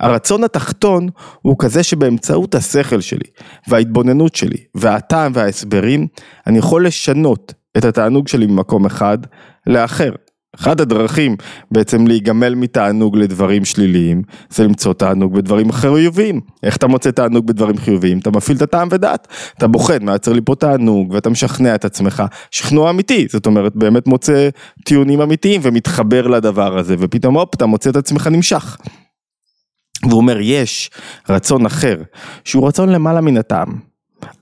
הרצון 0.00 0.44
התחתון 0.44 1.08
הוא 1.42 1.56
כזה 1.58 1.82
שבאמצעות 1.82 2.54
השכל 2.54 3.00
שלי, 3.00 3.26
וההתבוננות 3.68 4.34
שלי, 4.34 4.56
והטעם 4.74 5.32
וההסברים, 5.34 6.06
אני 6.46 6.58
יכול 6.58 6.86
לשנות 6.86 7.54
את 7.78 7.84
התענוג 7.84 8.28
שלי 8.28 8.46
ממקום 8.46 8.86
אחד 8.86 9.18
לאחר. 9.66 10.10
אחת 10.56 10.80
הדרכים 10.80 11.36
בעצם 11.70 12.06
להיגמל 12.06 12.54
מתענוג 12.54 13.16
לדברים 13.16 13.64
שליליים 13.64 14.22
זה 14.50 14.64
למצוא 14.64 14.92
תענוג 14.92 15.34
בדברים 15.34 15.72
חיוביים. 15.72 16.40
איך 16.62 16.76
אתה 16.76 16.86
מוצא 16.86 17.10
תענוג 17.10 17.46
בדברים 17.46 17.78
חיוביים? 17.78 18.18
אתה 18.18 18.30
מפעיל 18.30 18.56
את 18.56 18.62
הטעם 18.62 18.88
ודעת. 18.90 19.28
אתה 19.58 19.66
בוחן 19.66 20.04
מה 20.04 20.12
יוצר 20.12 20.32
לי 20.32 20.40
פה 20.44 20.54
תענוג 20.54 21.12
ואתה 21.12 21.30
משכנע 21.30 21.74
את 21.74 21.84
עצמך. 21.84 22.22
שכנוע 22.50 22.90
אמיתי, 22.90 23.26
זאת 23.30 23.46
אומרת 23.46 23.76
באמת 23.76 24.06
מוצא 24.06 24.48
טיעונים 24.84 25.20
אמיתיים 25.20 25.60
ומתחבר 25.64 26.26
לדבר 26.26 26.78
הזה 26.78 26.94
ופתאום 26.98 27.36
הופ 27.36 27.54
אתה 27.54 27.66
מוצא 27.66 27.90
את 27.90 27.96
עצמך 27.96 28.26
נמשך. 28.26 28.76
והוא 30.02 30.20
אומר 30.20 30.38
יש 30.40 30.90
רצון 31.28 31.66
אחר 31.66 31.96
שהוא 32.44 32.68
רצון 32.68 32.88
למעלה 32.88 33.20
מן 33.20 33.36
הטעם. 33.36 33.68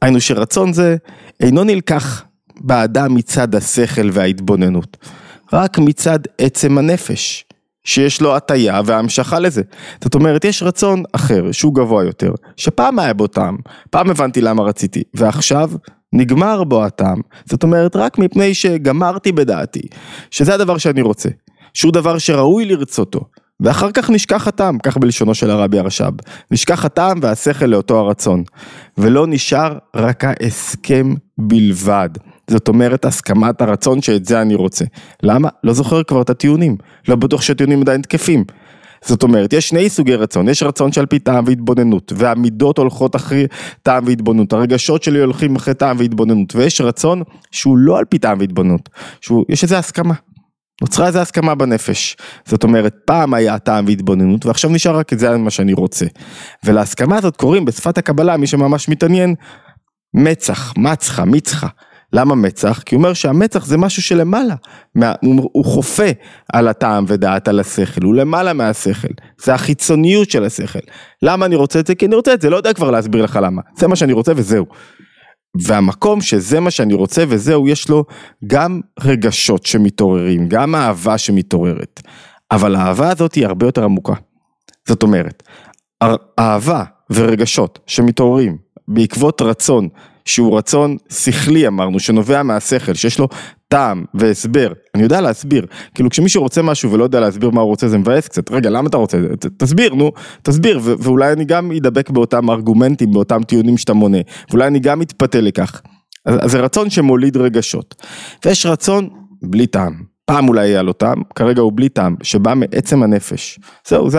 היינו 0.03 0.21
שרצון 0.21 0.73
זה 0.73 0.97
אינו 1.41 1.65
נלקח 1.65 2.25
באדם 2.61 3.15
מצד 3.15 3.55
השכל 3.55 4.11
וההתבוננות. 4.13 4.97
רק 5.53 5.79
מצד 5.79 6.19
עצם 6.39 6.79
הנפש, 6.79 7.45
שיש 7.85 8.21
לו 8.21 8.37
הטייה 8.37 8.81
והמשכה 8.85 9.39
לזה. 9.39 9.63
זאת 10.05 10.15
אומרת, 10.15 10.45
יש 10.45 10.63
רצון 10.63 11.03
אחר, 11.13 11.53
שהוא 11.53 11.75
גבוה 11.75 12.05
יותר, 12.05 12.33
שפעם 12.57 12.99
היה 12.99 13.15
בו 13.15 13.27
טעם, 13.27 13.57
פעם 13.91 14.11
הבנתי 14.11 14.41
למה 14.41 14.63
רציתי, 14.63 15.03
ועכשיו 15.15 15.71
נגמר 16.13 16.65
בו 16.65 16.85
הטעם. 16.85 17.21
זאת 17.45 17.63
אומרת, 17.63 17.97
רק 17.97 18.19
מפני 18.19 18.55
שגמרתי 18.55 19.33
בדעתי, 19.33 19.83
שזה 20.31 20.55
הדבר 20.55 20.79
שאני 20.79 21.03
רוצה, 21.03 21.29
שהוא 21.75 21.93
דבר 21.93 22.19
שראוי 22.19 22.65
לרצותו. 22.65 23.21
ואחר 23.61 23.91
כך 23.93 24.11
נשכח 24.11 24.49
הטעם, 24.49 24.79
כך 24.79 24.97
בלשונו 24.97 25.35
של 25.35 25.51
הרבי 25.51 25.79
הרש"ב, 25.79 26.13
נשכח 26.51 26.85
הטעם 26.85 27.19
והשכל 27.23 27.67
לאותו 27.67 27.99
הרצון, 27.99 28.43
ולא 28.99 29.27
נשאר 29.27 29.79
רק 29.97 30.25
ההסכם 30.25 31.15
בלבד. 31.39 32.09
זאת 32.49 32.69
אומרת 32.69 33.05
הסכמת 33.05 33.61
הרצון 33.61 34.03
שאת 34.03 34.25
זה 34.25 34.43
אני 34.43 34.55
רוצה. 34.55 34.85
למה? 35.23 35.49
לא 35.65 35.73
זוכר 35.73 36.03
כבר 36.03 36.23
את 36.23 36.31
הטיעונים, 36.31 36.77
לא 37.09 37.17
בטוח 37.17 37.43
שהטיעונים 37.43 37.83
עדיין 37.83 38.03
תקפים. 38.03 38.45
זאת 39.05 39.23
אומרת, 39.23 39.53
יש 39.53 39.69
שני 39.69 39.91
סוגי 39.91 40.15
רצון, 40.15 40.49
יש 40.49 40.63
רצון 40.63 40.93
שעל 40.93 41.07
פי 41.07 41.19
טעם 41.19 41.45
והתבוננות, 41.47 42.13
והמידות 42.17 42.79
הולכות 42.79 43.17
אחרי 43.17 43.47
טעם 43.83 44.05
והתבוננות, 44.07 44.53
הרגשות 44.53 45.03
שלי 45.03 45.19
הולכים 45.19 45.57
אחרי 45.57 45.75
טעם 45.75 45.97
והתבוננות, 45.99 46.55
ויש 46.55 46.81
רצון 46.81 47.23
שהוא 47.51 47.79
לא 47.79 47.99
על 47.99 48.05
פי 48.05 48.19
טעם 48.19 48.39
והתבוננות, 48.41 48.89
שהוא, 49.21 49.45
יש 49.49 49.63
איזה 49.63 49.79
הסכמה. 49.79 50.15
נוצרה 50.83 51.07
איזה 51.07 51.21
הסכמה 51.21 51.55
בנפש, 51.55 52.17
זאת 52.45 52.65
אומרת 52.65 52.95
פעם 53.05 53.35
היה 53.35 53.59
טעם 53.59 53.87
והתבוננות 53.87 54.47
ועכשיו 54.47 54.71
נשאר 54.71 54.97
רק 54.97 55.13
את 55.13 55.19
זה 55.19 55.37
מה 55.37 55.51
שאני 55.51 55.73
רוצה. 55.73 56.07
ולהסכמה 56.65 57.17
הזאת 57.17 57.37
קוראים 57.37 57.65
בשפת 57.65 57.99
הקבלה, 57.99 58.37
מי 58.37 58.47
שממש 58.47 58.89
מתעניין, 58.89 59.35
מצח, 60.15 60.75
מצחה, 60.77 61.25
מצחה. 61.25 61.67
למה 62.13 62.35
מצח? 62.35 62.83
כי 62.87 62.95
הוא 62.95 63.03
אומר 63.03 63.13
שהמצח 63.13 63.67
זה 63.67 63.77
משהו 63.77 64.03
שלמעלה, 64.03 64.55
הוא 65.53 65.65
חופה 65.65 66.11
על 66.53 66.69
הטעם 66.69 67.05
ודעת 67.09 67.49
על 67.49 67.61
השכל, 67.61 68.03
הוא 68.03 68.15
למעלה 68.15 68.53
מהשכל, 68.53 69.09
זה 69.43 69.55
החיצוניות 69.55 70.31
של 70.31 70.45
השכל. 70.45 70.79
למה 71.23 71.47
אני 71.47 71.57
רוצה 71.57 71.81
את 71.81 71.87
זה? 71.87 71.95
כי 71.95 72.07
אני 72.07 72.15
רוצה 72.15 72.35
את 72.35 72.41
זה, 72.41 72.51
לא 72.51 72.57
יודע 72.57 72.73
כבר 72.73 72.91
להסביר 72.91 73.25
לך 73.25 73.39
למה, 73.43 73.63
זה 73.79 73.89
מה 73.89 73.97
שאני 73.97 74.13
רוצה 74.13 74.33
וזהו. 74.37 74.67
והמקום 75.63 76.21
שזה 76.21 76.61
מה 76.61 76.71
שאני 76.71 76.95
רוצה 76.95 77.25
וזהו, 77.29 77.69
יש 77.69 77.89
לו 77.89 78.05
גם 78.47 78.81
רגשות 79.01 79.67
שמתעוררים, 79.67 80.49
גם 80.49 80.75
אהבה 80.75 81.19
שמתעוררת, 81.19 82.03
אבל 82.51 82.77
האהבה 82.77 83.11
הזאת 83.11 83.35
היא 83.35 83.47
הרבה 83.47 83.67
יותר 83.67 83.85
עמוקה. 83.85 84.15
זאת 84.89 85.03
אומרת, 85.03 85.43
אהבה 86.39 86.85
ורגשות 87.13 87.79
שמתעוררים 87.87 88.59
בעקבות 88.89 89.43
רצון 89.43 89.89
שהוא 90.29 90.59
רצון 90.59 90.97
שכלי 91.11 91.67
אמרנו, 91.67 92.01
שנובע 92.01 92.43
מהשכל, 92.43 92.95
שיש 92.95 93.19
לו 93.19 93.29
טעם 93.69 94.05
והסבר, 94.15 94.73
אני 94.95 95.03
יודע 95.03 95.21
להסביר, 95.21 95.67
כאילו 95.95 96.11
כשמישהו 96.11 96.43
רוצה 96.43 96.63
משהו 96.63 96.93
ולא 96.93 97.05
יודע 97.05 97.21
להסביר 97.21 97.51
מה 97.51 97.61
הוא 97.61 97.69
רוצה 97.69 97.89
זה 97.89 97.99
מבאס 97.99 98.29
קצת, 98.29 98.51
רגע 98.51 98.71
למה 98.71 98.89
אתה 98.89 98.97
רוצה, 98.97 99.19
תסביר 99.57 99.95
נו, 99.95 100.13
תסביר, 100.43 100.81
ו- 100.83 100.95
ואולי 100.99 101.33
אני 101.33 101.45
גם 101.45 101.73
אדבק 101.73 102.11
באותם 102.11 102.51
ארגומנטים, 102.51 103.13
באותם 103.13 103.43
טיעונים 103.43 103.79
שאתה 103.79 103.93
מונה, 103.93 104.19
ואולי 104.51 104.67
אני 104.67 104.79
גם 104.79 105.03
אתפתה 105.03 105.41
לכך, 105.41 105.81
אז 106.27 106.51
זה 106.51 106.61
רצון 106.61 106.91
שמוליד 106.91 107.37
רגשות, 107.37 107.95
ויש 108.45 108.67
רצון 108.67 109.09
בלי 109.43 109.67
טעם. 109.67 110.18
פעם 110.29 110.49
אולי 110.49 110.69
היה 110.69 110.83
לו 110.83 110.93
טעם, 110.93 111.23
כרגע 111.35 111.63
הוא 111.63 111.73
בלי 111.75 111.89
טעם, 111.89 112.17
שבא 112.23 112.55
מעצם 112.55 113.03
הנפש. 113.03 113.59
זהו, 113.89 114.11
זה, 114.11 114.19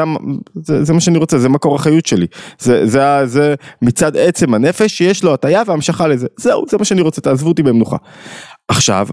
זה, 0.56 0.84
זה 0.84 0.94
מה 0.94 1.00
שאני 1.00 1.18
רוצה, 1.18 1.40
זה 1.40 1.50
מקור 1.50 1.76
החיות 1.76 2.06
שלי. 2.06 2.28
זה, 2.60 2.88
זה, 2.88 3.26
זה 3.26 3.56
מצד 3.82 4.18
עצם 4.18 4.54
הנפש 4.54 4.98
שיש 4.98 5.24
לו 5.24 5.34
הטיה 5.34 5.64
והמשכה 5.66 6.08
לזה. 6.08 6.28
זהו, 6.38 6.66
זה 6.70 6.78
מה 6.78 6.86
שאני 6.86 7.02
רוצה, 7.02 7.22
תעזבו 7.22 7.50
אותי 7.50 7.64
במנוחה. 7.64 7.98
עכשיו, 8.68 9.08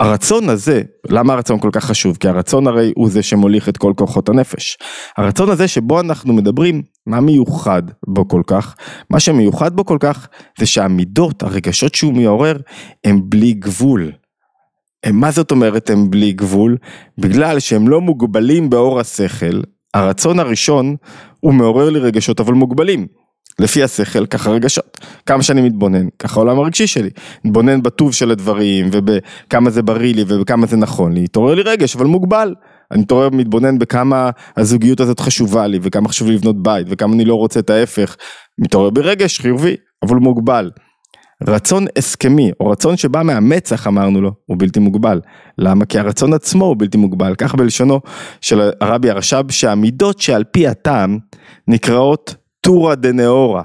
הרצון 0.00 0.48
הזה, 0.48 0.82
למה 1.08 1.32
הרצון 1.32 1.58
כל 1.58 1.70
כך 1.72 1.84
חשוב? 1.84 2.16
כי 2.16 2.28
הרצון 2.28 2.66
הרי 2.66 2.92
הוא 2.96 3.10
זה 3.10 3.22
שמוליך 3.22 3.68
את 3.68 3.76
כל 3.76 3.92
כוחות 3.96 4.28
הנפש. 4.28 4.78
הרצון 5.16 5.50
הזה 5.50 5.68
שבו 5.68 6.00
אנחנו 6.00 6.32
מדברים, 6.32 6.82
מה 7.06 7.20
מיוחד 7.20 7.82
בו 8.06 8.28
כל 8.28 8.42
כך? 8.46 8.74
מה 9.10 9.20
שמיוחד 9.20 9.76
בו 9.76 9.84
כל 9.84 9.98
כך 10.00 10.28
זה 10.58 10.66
שהמידות, 10.66 11.42
הרגשות 11.42 11.94
שהוא 11.94 12.14
מעורר, 12.14 12.56
הם 13.04 13.20
בלי 13.24 13.52
גבול. 13.52 14.12
מה 15.12 15.30
זאת 15.30 15.50
אומרת 15.50 15.90
הם 15.90 16.10
בלי 16.10 16.32
גבול? 16.32 16.76
בגלל 17.18 17.58
שהם 17.58 17.88
לא 17.88 18.00
מוגבלים 18.00 18.70
באור 18.70 19.00
השכל, 19.00 19.60
הרצון 19.94 20.38
הראשון 20.38 20.96
הוא 21.40 21.54
מעורר 21.54 21.90
לי 21.90 21.98
רגשות 21.98 22.40
אבל 22.40 22.54
מוגבלים. 22.54 23.06
לפי 23.58 23.82
השכל, 23.82 24.26
ככה 24.26 24.50
רגשות. 24.50 24.98
כמה 25.26 25.42
שאני 25.42 25.62
מתבונן, 25.62 26.06
ככה 26.18 26.40
העולם 26.40 26.58
הרגשי 26.58 26.86
שלי. 26.86 27.10
מתבונן 27.44 27.82
בטוב 27.82 28.14
של 28.14 28.30
הדברים, 28.30 28.88
ובכמה 28.92 29.70
זה 29.70 29.82
בריא 29.82 30.14
לי 30.14 30.24
ובכמה 30.28 30.66
זה 30.66 30.76
נכון 30.76 31.12
לי, 31.12 31.24
התעורר 31.24 31.54
לי 31.54 31.62
רגש, 31.62 31.96
אבל 31.96 32.06
מוגבל. 32.06 32.54
אני 32.90 33.00
מתעורר 33.00 33.28
מתבונן 33.30 33.78
בכמה 33.78 34.30
הזוגיות 34.56 35.00
הזאת 35.00 35.20
חשובה 35.20 35.66
לי, 35.66 35.78
וכמה 35.82 36.08
חשוב 36.08 36.28
לי 36.28 36.34
לבנות 36.34 36.62
בית, 36.62 36.86
וכמה 36.90 37.14
אני 37.14 37.24
לא 37.24 37.34
רוצה 37.34 37.60
את 37.60 37.70
ההפך. 37.70 38.16
מתעורר 38.58 38.90
ברגש 38.90 39.40
חיובי, 39.40 39.76
אבל 40.02 40.16
מוגבל. 40.16 40.70
רצון 41.46 41.86
הסכמי, 41.98 42.50
או 42.60 42.66
רצון 42.66 42.96
שבא 42.96 43.22
מהמצח 43.22 43.86
אמרנו 43.86 44.20
לו, 44.20 44.32
הוא 44.46 44.56
בלתי 44.58 44.80
מוגבל. 44.80 45.20
למה? 45.58 45.84
כי 45.84 45.98
הרצון 45.98 46.32
עצמו 46.32 46.64
הוא 46.64 46.76
בלתי 46.78 46.98
מוגבל. 46.98 47.34
כך 47.38 47.54
בלשונו 47.54 48.00
של 48.40 48.70
הרבי 48.80 49.10
הרש"ב, 49.10 49.50
שהמידות 49.50 50.20
שעל 50.20 50.44
פי 50.44 50.68
הטעם 50.68 51.18
נקראות 51.68 52.34
טורא 52.60 52.94
דנאורה. 52.94 53.62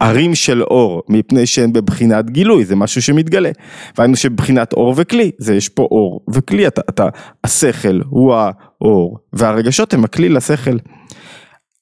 ערים 0.00 0.34
של 0.34 0.62
אור, 0.62 1.02
מפני 1.08 1.46
שהן 1.46 1.72
בבחינת 1.72 2.30
גילוי, 2.30 2.64
זה 2.64 2.76
משהו 2.76 3.02
שמתגלה. 3.02 3.50
והיינו 3.98 4.16
שבבחינת 4.16 4.72
אור 4.72 4.94
וכלי, 4.96 5.30
זה 5.38 5.54
יש 5.54 5.68
פה 5.68 5.82
אור 5.82 6.24
וכלי, 6.34 6.66
אתה, 6.66 6.80
אתה, 6.88 7.08
השכל 7.44 8.00
הוא 8.08 8.34
האור, 8.34 9.18
והרגשות 9.32 9.94
הם 9.94 10.04
הכלי 10.04 10.28
לשכל. 10.28 10.76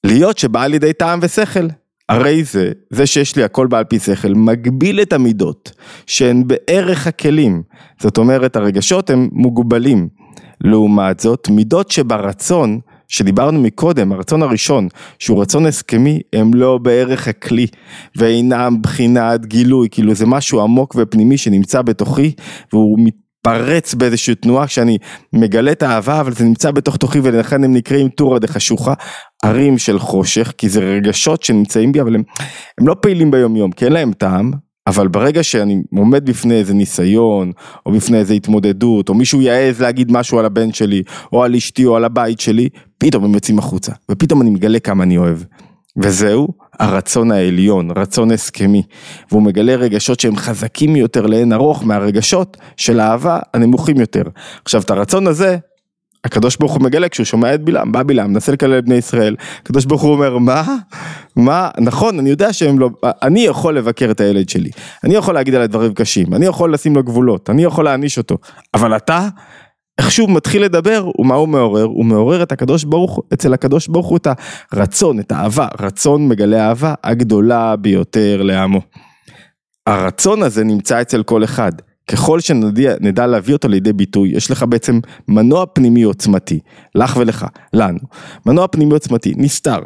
להיות 0.03 0.37
שבא 0.37 0.63
על 0.63 0.73
ידי 0.73 0.93
טעם 0.93 1.19
ושכל, 1.21 1.67
הרי 2.09 2.43
זה, 2.43 2.71
זה 2.89 3.05
שיש 3.05 3.35
לי 3.35 3.43
הכל 3.43 3.67
בעל 3.67 3.83
פי 3.83 3.99
שכל, 3.99 4.33
מגביל 4.33 5.01
את 5.01 5.13
המידות, 5.13 5.71
שהן 6.05 6.43
בערך 6.47 7.07
הכלים. 7.07 7.63
זאת 8.01 8.17
אומרת, 8.17 8.55
הרגשות 8.55 9.09
הם 9.09 9.29
מוגבלים. 9.31 10.07
לעומת 10.61 11.19
זאת, 11.19 11.49
מידות 11.49 11.91
שברצון, 11.91 12.79
שדיברנו 13.07 13.61
מקודם, 13.61 14.11
הרצון 14.11 14.43
הראשון, 14.43 14.87
שהוא 15.19 15.41
רצון 15.41 15.65
הסכמי, 15.65 16.19
הם 16.33 16.53
לא 16.53 16.77
בערך 16.77 17.27
הכלי, 17.27 17.67
ואינם 18.15 18.81
בחינת 18.81 19.45
גילוי, 19.45 19.87
כאילו 19.91 20.13
זה 20.15 20.25
משהו 20.25 20.61
עמוק 20.61 20.95
ופנימי 20.97 21.37
שנמצא 21.37 21.81
בתוכי, 21.81 22.31
והוא 22.73 22.99
מתפרץ 23.47 23.93
באיזושהי 23.93 24.35
תנועה 24.35 24.67
כשאני 24.67 24.97
מגלה 25.33 25.71
את 25.71 25.83
האהבה, 25.83 26.21
אבל 26.21 26.33
זה 26.33 26.45
נמצא 26.45 26.71
בתוך 26.71 26.97
תוכי 26.97 27.19
ולכן 27.23 27.63
הם 27.63 27.73
נקראים 27.73 28.09
טורא 28.09 28.39
דחשוכה, 28.39 28.93
ערים 29.43 29.77
של 29.77 29.99
חושך, 29.99 30.53
כי 30.57 30.69
זה 30.69 30.79
רגשות 30.79 31.43
שנמצאים 31.43 31.91
בי, 31.91 32.01
אבל 32.01 32.15
הם, 32.15 32.23
הם 32.79 32.87
לא 32.87 32.95
פעילים 33.01 33.31
ביום 33.31 33.55
יום, 33.55 33.71
כי 33.71 33.85
אין 33.85 33.93
להם 33.93 34.13
טעם, 34.13 34.51
אבל 34.87 35.07
ברגע 35.07 35.43
שאני 35.43 35.81
עומד 35.97 36.25
בפני 36.29 36.53
איזה 36.53 36.73
ניסיון, 36.73 37.51
או 37.85 37.91
בפני 37.91 38.17
איזה 38.17 38.33
התמודדות, 38.33 39.09
או 39.09 39.13
מישהו 39.13 39.41
יעז 39.41 39.81
להגיד 39.81 40.11
משהו 40.11 40.39
על 40.39 40.45
הבן 40.45 40.73
שלי, 40.73 41.03
או 41.33 41.43
על 41.43 41.55
אשתי, 41.55 41.85
או 41.85 41.95
על 41.95 42.05
הבית 42.05 42.39
שלי, 42.39 42.69
פתאום 42.97 43.23
הם 43.23 43.33
יוצאים 43.33 43.59
החוצה, 43.59 43.91
ופתאום 44.11 44.41
אני 44.41 44.49
מגלה 44.49 44.79
כמה 44.79 45.03
אני 45.03 45.17
אוהב. 45.17 45.37
וזהו 45.97 46.47
הרצון 46.79 47.31
העליון, 47.31 47.91
רצון 47.95 48.31
הסכמי, 48.31 48.83
והוא 49.31 49.41
מגלה 49.41 49.75
רגשות 49.75 50.19
שהם 50.19 50.35
חזקים 50.35 50.95
יותר 50.95 51.25
לאין 51.25 51.53
ארוך 51.53 51.83
מהרגשות 51.83 52.57
של 52.77 52.99
האהבה 52.99 53.39
הנמוכים 53.53 53.99
יותר. 53.99 54.23
עכשיו 54.63 54.81
את 54.81 54.89
הרצון 54.89 55.27
הזה 55.27 55.57
הקדוש 56.25 56.57
ברוך 56.57 56.73
הוא 56.73 56.81
מגלה 56.81 57.09
כשהוא 57.09 57.25
שומע 57.25 57.53
את 57.53 57.61
בלעם, 57.63 57.91
בא 57.91 58.03
בלעם, 58.03 58.33
מנסה 58.33 58.51
לקלל 58.51 58.81
בני 58.81 58.95
ישראל, 58.95 59.35
הקדוש 59.61 59.85
ברוך 59.85 60.01
הוא 60.01 60.11
אומר 60.11 60.37
מה? 60.37 60.63
מה? 61.35 61.69
נכון, 61.79 62.19
אני 62.19 62.29
יודע 62.29 62.53
שהם 62.53 62.79
לא, 62.79 62.89
אני 63.03 63.39
יכול 63.39 63.77
לבקר 63.77 64.11
את 64.11 64.19
הילד 64.19 64.49
שלי, 64.49 64.69
אני 65.03 65.15
יכול 65.15 65.33
להגיד 65.33 65.55
עליי 65.55 65.67
דברים 65.67 65.93
קשים, 65.93 66.33
אני 66.33 66.45
יכול 66.45 66.73
לשים 66.73 66.95
לו 66.95 67.03
גבולות, 67.03 67.49
אני 67.49 67.63
יכול 67.63 67.85
להעניש 67.85 68.17
אותו, 68.17 68.37
אבל 68.73 68.95
אתה, 68.95 69.27
איך 69.97 70.11
שהוא 70.11 70.29
מתחיל 70.29 70.63
לדבר, 70.63 71.09
ומה 71.19 71.35
הוא 71.35 71.47
מעורר? 71.47 71.83
הוא 71.83 72.05
מעורר 72.05 72.43
את 72.43 72.51
הקדוש 72.51 72.83
ברוך 72.83 73.19
אצל 73.33 73.53
הקדוש 73.53 73.87
ברוך 73.87 74.07
הוא 74.07 74.17
את 74.17 74.27
הרצון, 74.71 75.19
את 75.19 75.31
האהבה, 75.31 75.67
רצון 75.81 76.27
מגלה 76.27 76.67
אהבה 76.67 76.93
הגדולה 77.03 77.75
ביותר 77.75 78.41
לעמו. 78.41 78.81
הרצון 79.87 80.43
הזה 80.43 80.63
נמצא 80.63 81.01
אצל 81.01 81.23
כל 81.23 81.43
אחד. 81.43 81.71
ככל 82.07 82.39
שנדע 82.39 83.27
להביא 83.27 83.53
אותו 83.53 83.67
לידי 83.67 83.93
ביטוי, 83.93 84.29
יש 84.29 84.51
לך 84.51 84.63
בעצם 84.69 84.99
מנוע 85.27 85.65
פנימי 85.73 86.03
עוצמתי, 86.03 86.59
לך 86.95 87.17
ולך, 87.17 87.45
לנו. 87.73 87.99
מנוע 88.45 88.67
פנימי 88.67 88.93
עוצמתי, 88.93 89.33
נסתר, 89.37 89.79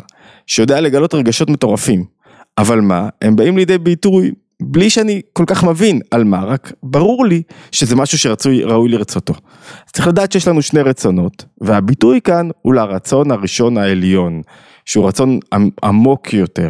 שיודע 0.47 0.81
לגלות 0.81 1.13
רגשות 1.13 1.49
מטורפים. 1.49 2.05
אבל 2.57 2.81
מה, 2.81 3.09
הם 3.21 3.35
באים 3.35 3.57
לידי 3.57 3.77
ביטוי 3.77 4.31
בלי 4.61 4.89
שאני 4.89 5.21
כל 5.33 5.43
כך 5.47 5.63
מבין 5.63 6.01
על 6.11 6.23
מה, 6.23 6.43
רק 6.43 6.71
ברור 6.83 7.25
לי 7.25 7.41
שזה 7.71 7.95
משהו 7.95 8.17
שראוי 8.17 8.89
לרצותו. 8.89 9.33
אז 9.87 9.91
צריך 9.91 10.07
לדעת 10.07 10.31
שיש 10.31 10.47
לנו 10.47 10.61
שני 10.61 10.81
רצונות, 10.81 11.45
והביטוי 11.61 12.21
כאן 12.21 12.49
הוא 12.61 12.73
לרצון 12.73 13.31
הראשון 13.31 13.77
העליון, 13.77 14.41
שהוא 14.85 15.07
רצון 15.07 15.39
עמוק 15.83 16.33
יותר 16.33 16.69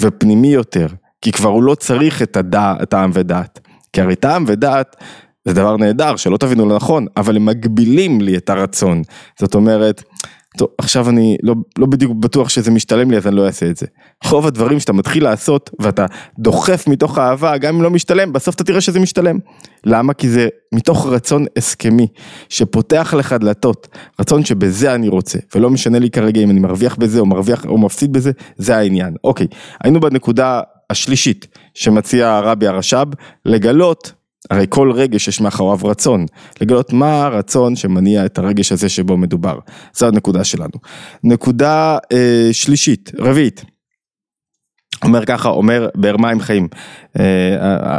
ופנימי 0.00 0.48
יותר, 0.48 0.86
כי 1.22 1.32
כבר 1.32 1.48
הוא 1.48 1.62
לא 1.62 1.74
צריך 1.74 2.22
את 2.22 2.36
הדע, 2.36 2.74
טעם 2.84 3.10
ודעת. 3.14 3.60
כי 3.92 4.00
הרי 4.00 4.16
טעם 4.16 4.44
ודעת 4.46 4.96
זה 5.44 5.54
דבר 5.54 5.76
נהדר, 5.76 6.16
שלא 6.16 6.36
תבינו 6.36 6.68
לא 6.68 6.76
נכון, 6.76 7.06
אבל 7.16 7.36
הם 7.36 7.46
מגבילים 7.46 8.20
לי 8.20 8.36
את 8.36 8.50
הרצון. 8.50 9.02
זאת 9.38 9.54
אומרת, 9.54 10.02
טוב, 10.56 10.68
עכשיו 10.78 11.08
אני 11.08 11.36
לא, 11.42 11.54
לא 11.78 11.86
בדיוק 11.86 12.12
בטוח 12.12 12.48
שזה 12.48 12.70
משתלם 12.70 13.10
לי 13.10 13.16
אז 13.16 13.26
אני 13.26 13.36
לא 13.36 13.46
אעשה 13.46 13.66
את 13.66 13.76
זה. 13.76 13.86
רוב 14.24 14.46
הדברים 14.46 14.80
שאתה 14.80 14.92
מתחיל 14.92 15.24
לעשות 15.24 15.70
ואתה 15.78 16.06
דוחף 16.38 16.84
מתוך 16.88 17.18
אהבה, 17.18 17.58
גם 17.58 17.74
אם 17.74 17.82
לא 17.82 17.90
משתלם, 17.90 18.32
בסוף 18.32 18.54
אתה 18.54 18.64
תראה 18.64 18.80
שזה 18.80 19.00
משתלם. 19.00 19.38
למה? 19.84 20.14
כי 20.14 20.28
זה 20.28 20.48
מתוך 20.74 21.06
רצון 21.06 21.44
הסכמי, 21.56 22.06
שפותח 22.48 23.14
לך 23.18 23.32
דלתות, 23.32 23.88
רצון 24.20 24.44
שבזה 24.44 24.94
אני 24.94 25.08
רוצה, 25.08 25.38
ולא 25.54 25.70
משנה 25.70 25.98
לי 25.98 26.10
כרגע 26.10 26.40
אם 26.40 26.50
אני 26.50 26.60
מרוויח 26.60 26.96
בזה 26.96 27.20
או 27.20 27.26
מרוויח 27.26 27.66
או 27.66 27.78
מפסיד 27.78 28.12
בזה, 28.12 28.30
זה 28.56 28.76
העניין. 28.76 29.14
אוקיי, 29.24 29.46
היינו 29.84 30.00
בנקודה 30.00 30.60
השלישית 30.90 31.46
שמציע 31.74 32.28
הרבי 32.28 32.66
הרש"ב, 32.66 33.06
לגלות 33.44 34.12
הרי 34.50 34.66
כל 34.68 34.92
רגש 34.92 35.28
יש 35.28 35.40
מאחוריו 35.40 35.78
רצון, 35.84 36.26
לגלות 36.60 36.92
מה 36.92 37.24
הרצון 37.24 37.76
שמניע 37.76 38.26
את 38.26 38.38
הרגש 38.38 38.72
הזה 38.72 38.88
שבו 38.88 39.16
מדובר, 39.16 39.58
זו 39.94 40.06
הנקודה 40.06 40.44
שלנו. 40.44 40.72
נקודה 41.24 41.98
אה, 42.12 42.48
שלישית, 42.52 43.12
רביעית, 43.18 43.64
אומר 45.04 45.24
ככה, 45.24 45.48
אומר 45.48 45.88
באר 45.94 46.16
מים 46.16 46.40
חיים, 46.40 46.68
אה, 47.18 47.56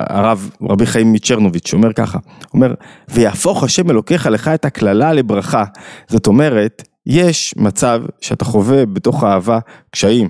הרב 0.10 0.50
רבי 0.62 0.86
חיים 0.86 1.14
מצ'רנוביץ', 1.14 1.74
אומר 1.74 1.94
ככה, 1.94 2.20
אומר, 2.54 2.74
ויהפוך 3.10 3.64
השם 3.64 3.92
אלוקיך 3.92 4.26
לך 4.26 4.48
את 4.48 4.66
הקללה 4.66 5.14
לברכה, 5.14 5.64
זאת 6.08 6.28
אומרת, 6.28 6.84
יש 7.06 7.54
מצב 7.58 8.02
שאתה 8.22 8.46
חווה 8.46 8.86
בתוך 8.86 9.24
האהבה 9.24 9.60
קשיים, 9.92 10.30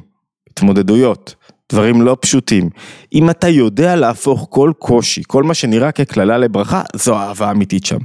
התמודדויות, 0.50 1.36
דברים 1.72 2.02
לא 2.02 2.18
פשוטים. 2.22 2.70
אם 3.14 3.30
אתה 3.30 3.48
יודע 3.48 3.96
להפוך 3.96 4.48
כל 4.50 4.72
קושי, 4.80 5.22
כל 5.28 5.44
מה 5.44 5.54
שנראה 5.54 5.92
כקללה 5.92 6.38
לברכה, 6.38 6.82
זו 6.96 7.18
אהבה 7.18 7.52
אמיתית 7.52 7.86
שם. 7.86 8.00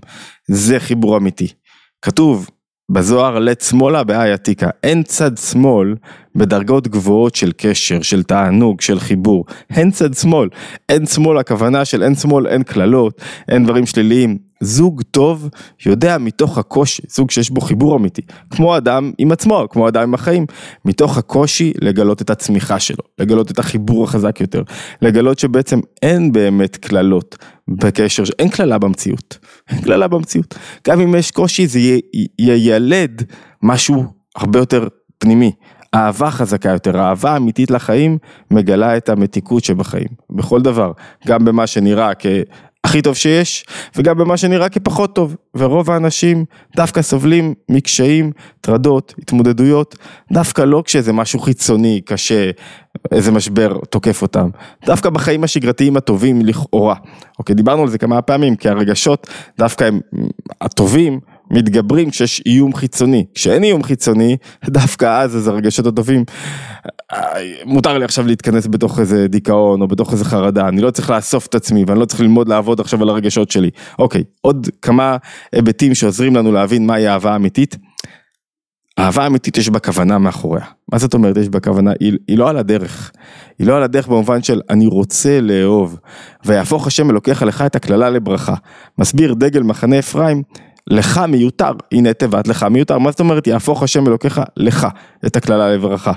זה 0.49 0.81
חיבור 0.81 1.17
אמיתי. 1.17 1.49
כתוב 2.03 2.49
בזוהר 2.91 3.39
לט 3.39 3.61
שמאלה 3.61 4.05
באי 4.05 4.33
עתיקה, 4.33 4.71
אין 4.83 5.03
צד 5.03 5.39
שמאל 5.39 5.95
בדרגות 6.35 6.89
גבוהות 6.89 7.35
של 7.35 7.53
קשר, 7.57 8.03
של 8.03 8.23
תענוג, 8.23 8.81
של 8.81 9.01
חיבור, 9.01 9.45
אין 9.71 9.91
צד 9.91 10.15
שמאל, 10.15 10.49
אין 10.89 11.07
שמאל 11.07 11.39
הכוונה 11.39 11.85
של 11.85 12.03
אין 12.03 12.15
שמאל, 12.15 12.47
אין 12.47 12.63
קללות, 12.63 13.21
אין 13.49 13.65
דברים 13.65 13.87
שליליים, 13.87 14.39
זוג 14.61 15.03
טוב 15.11 15.49
יודע 15.87 16.19
מתוך 16.19 16.59
הקושי, 16.59 17.03
זוג 17.09 17.31
שיש 17.31 17.51
בו 17.51 17.61
חיבור 17.61 17.97
אמיתי, 17.97 18.23
כמו 18.51 18.77
אדם 18.77 19.13
עם 19.19 19.33
עצמו, 19.33 19.67
כמו 19.71 19.89
אדם 19.89 20.03
עם 20.03 20.15
החיים, 20.15 20.47
מתוך 20.85 21.19
הקושי 21.19 21.73
לגלות 21.83 22.23
את 22.23 22.31
הצמיחה 22.31 22.81
שלו, 22.81 23.05
לגלות 23.19 23.51
את 23.51 23.59
החיבור 23.59 24.05
החזק 24.05 24.41
יותר, 24.41 24.63
לגלות 25.03 25.39
שבעצם 25.39 25.81
אין 26.03 26.33
באמת 26.33 26.77
קללות 26.77 27.37
בקשר, 27.69 28.23
אין 28.39 28.49
קללה 28.49 28.79
במציאות, 28.79 29.39
אין 29.69 29.81
קללה 29.81 30.09
במציאות, 30.09 30.55
גם 30.89 31.01
אם 31.01 31.15
יש 31.15 31.31
קושי 31.31 31.67
זה 31.67 31.81
ילד 32.39 33.23
משהו 33.63 34.05
הרבה 34.37 34.59
יותר 34.59 34.89
פנימי, 35.19 35.53
אהבה 35.95 36.31
חזקה 36.31 36.69
יותר, 36.69 37.01
אהבה 37.01 37.37
אמיתית 37.37 37.71
לחיים 37.71 38.19
מגלה 38.51 38.97
את 38.97 39.09
המתיקות 39.09 39.65
שבחיים, 39.65 40.09
בכל 40.31 40.63
דבר, 40.63 40.93
גם 41.27 41.45
במה 41.45 41.67
שנראה. 41.67 42.13
הכי 42.87 43.03
טוב 43.03 43.15
שיש, 43.15 43.65
וגם 43.97 44.19
במה 44.19 44.37
שנראה 44.37 44.69
כפחות 44.69 45.15
טוב, 45.15 45.37
ורוב 45.55 45.91
האנשים 45.91 46.45
דווקא 46.77 47.03
סובלים 47.03 47.55
מקשיים, 47.69 48.33
טרדות, 48.61 49.15
התמודדויות, 49.19 49.97
דווקא 50.33 50.63
לא 50.63 50.83
כשזה 50.87 51.13
משהו 51.13 51.41
חיצוני, 51.41 52.01
קשה, 52.05 52.51
איזה 53.13 53.33
משבר 53.33 53.79
תוקף 53.91 54.23
אותם, 54.23 54.49
דווקא 54.87 55.11
בחיים 55.11 55.45
השגרתיים 55.45 55.97
הטובים 55.97 56.41
לכאורה. 56.47 56.95
אוקיי, 57.39 57.55
דיברנו 57.55 57.83
על 57.83 57.89
זה 57.89 57.99
כמה 57.99 58.23
פעמים, 58.23 58.57
כי 58.57 58.69
הרגשות 58.69 59.27
דווקא 59.59 59.85
הם 59.85 60.01
הטובים, 60.61 61.21
מתגברים 61.51 62.11
כשיש 62.11 62.43
איום 62.47 62.75
חיצוני, 62.75 63.25
כשאין 63.35 63.65
איום 63.65 63.83
חיצוני, 63.83 64.37
דווקא 64.65 65.23
אז 65.23 65.37
אז 65.37 65.49
הרגשות 65.49 65.87
הטובים, 65.87 66.25
מותר 67.65 67.99
לי 67.99 68.05
עכשיו 68.05 68.27
להתכנס 68.27 68.67
בתוך 68.67 69.01
איזה 69.01 69.29
דיכאון 69.29 69.83
או 69.83 69.89
בתוך 69.89 70.13
איזה 70.13 70.25
חרדה, 70.25 70.69
אני 70.69 70.81
לא 70.81 70.91
צריך 70.91 71.11
לאסוף 71.11 71.47
את 71.47 71.55
עצמי 71.55 71.85
ואני 71.87 72.01
לא 72.01 72.05
צריך 72.05 72.21
ללמוד 72.21 72.49
לעבוד 72.49 72.81
עכשיו 72.81 73.03
על 73.03 73.09
הרגשות 73.09 73.51
שלי. 73.51 73.71
אוקיי, 73.99 74.25
עוד 74.41 74.69
כמה 74.83 75.17
היבטים 75.53 75.95
שעוזרים 75.95 76.37
לנו 76.37 76.53
להבין 76.53 76.87
מהי 76.87 77.09
אהבה 77.09 77.37
אמיתית. 77.37 77.77
אהבה 78.99 79.27
אמיתית 79.27 79.57
יש 79.57 79.69
בה 79.69 79.79
כוונה 79.79 80.19
מאחוריה. 80.19 80.65
מה 80.93 80.99
זאת 80.99 81.15
אומרת 81.15 81.37
יש 81.37 81.49
בה 81.49 81.61
כוונה? 81.61 81.93
היא, 82.01 82.13
היא 82.29 82.39
לא 82.39 82.51
על 82.51 82.57
הדרך. 82.57 83.13
היא 83.59 83.67
לא 83.67 83.77
על 83.77 83.83
הדרך 83.83 84.09
במובן 84.09 84.43
של 84.43 84.61
אני 84.71 84.87
רוצה 84.87 85.41
לאהוב. 85.41 85.99
ויהפוך 86.45 86.87
השם 86.87 87.11
אלוקיך 87.11 87.43
לך 87.43 87.63
את 87.63 87.77
הקללה 87.77 88.11
לברכה. 88.11 88.55
מסביר 88.99 89.35
דגל 89.35 89.63
מחנה 89.63 89.99
אפרים, 89.99 90.43
לך 90.91 91.19
מיותר, 91.19 91.73
הנה 91.93 92.13
תיבת 92.13 92.49
לך 92.49 92.63
מיותר, 92.63 92.99
מה 92.99 93.11
זאת 93.11 93.21
אומרת 93.21 93.47
יהפוך 93.47 93.83
השם 93.83 94.07
אלוקיך 94.07 94.41
לך 94.57 94.87
את 95.27 95.37
הקללה 95.37 95.73
לברכה. 95.73 96.13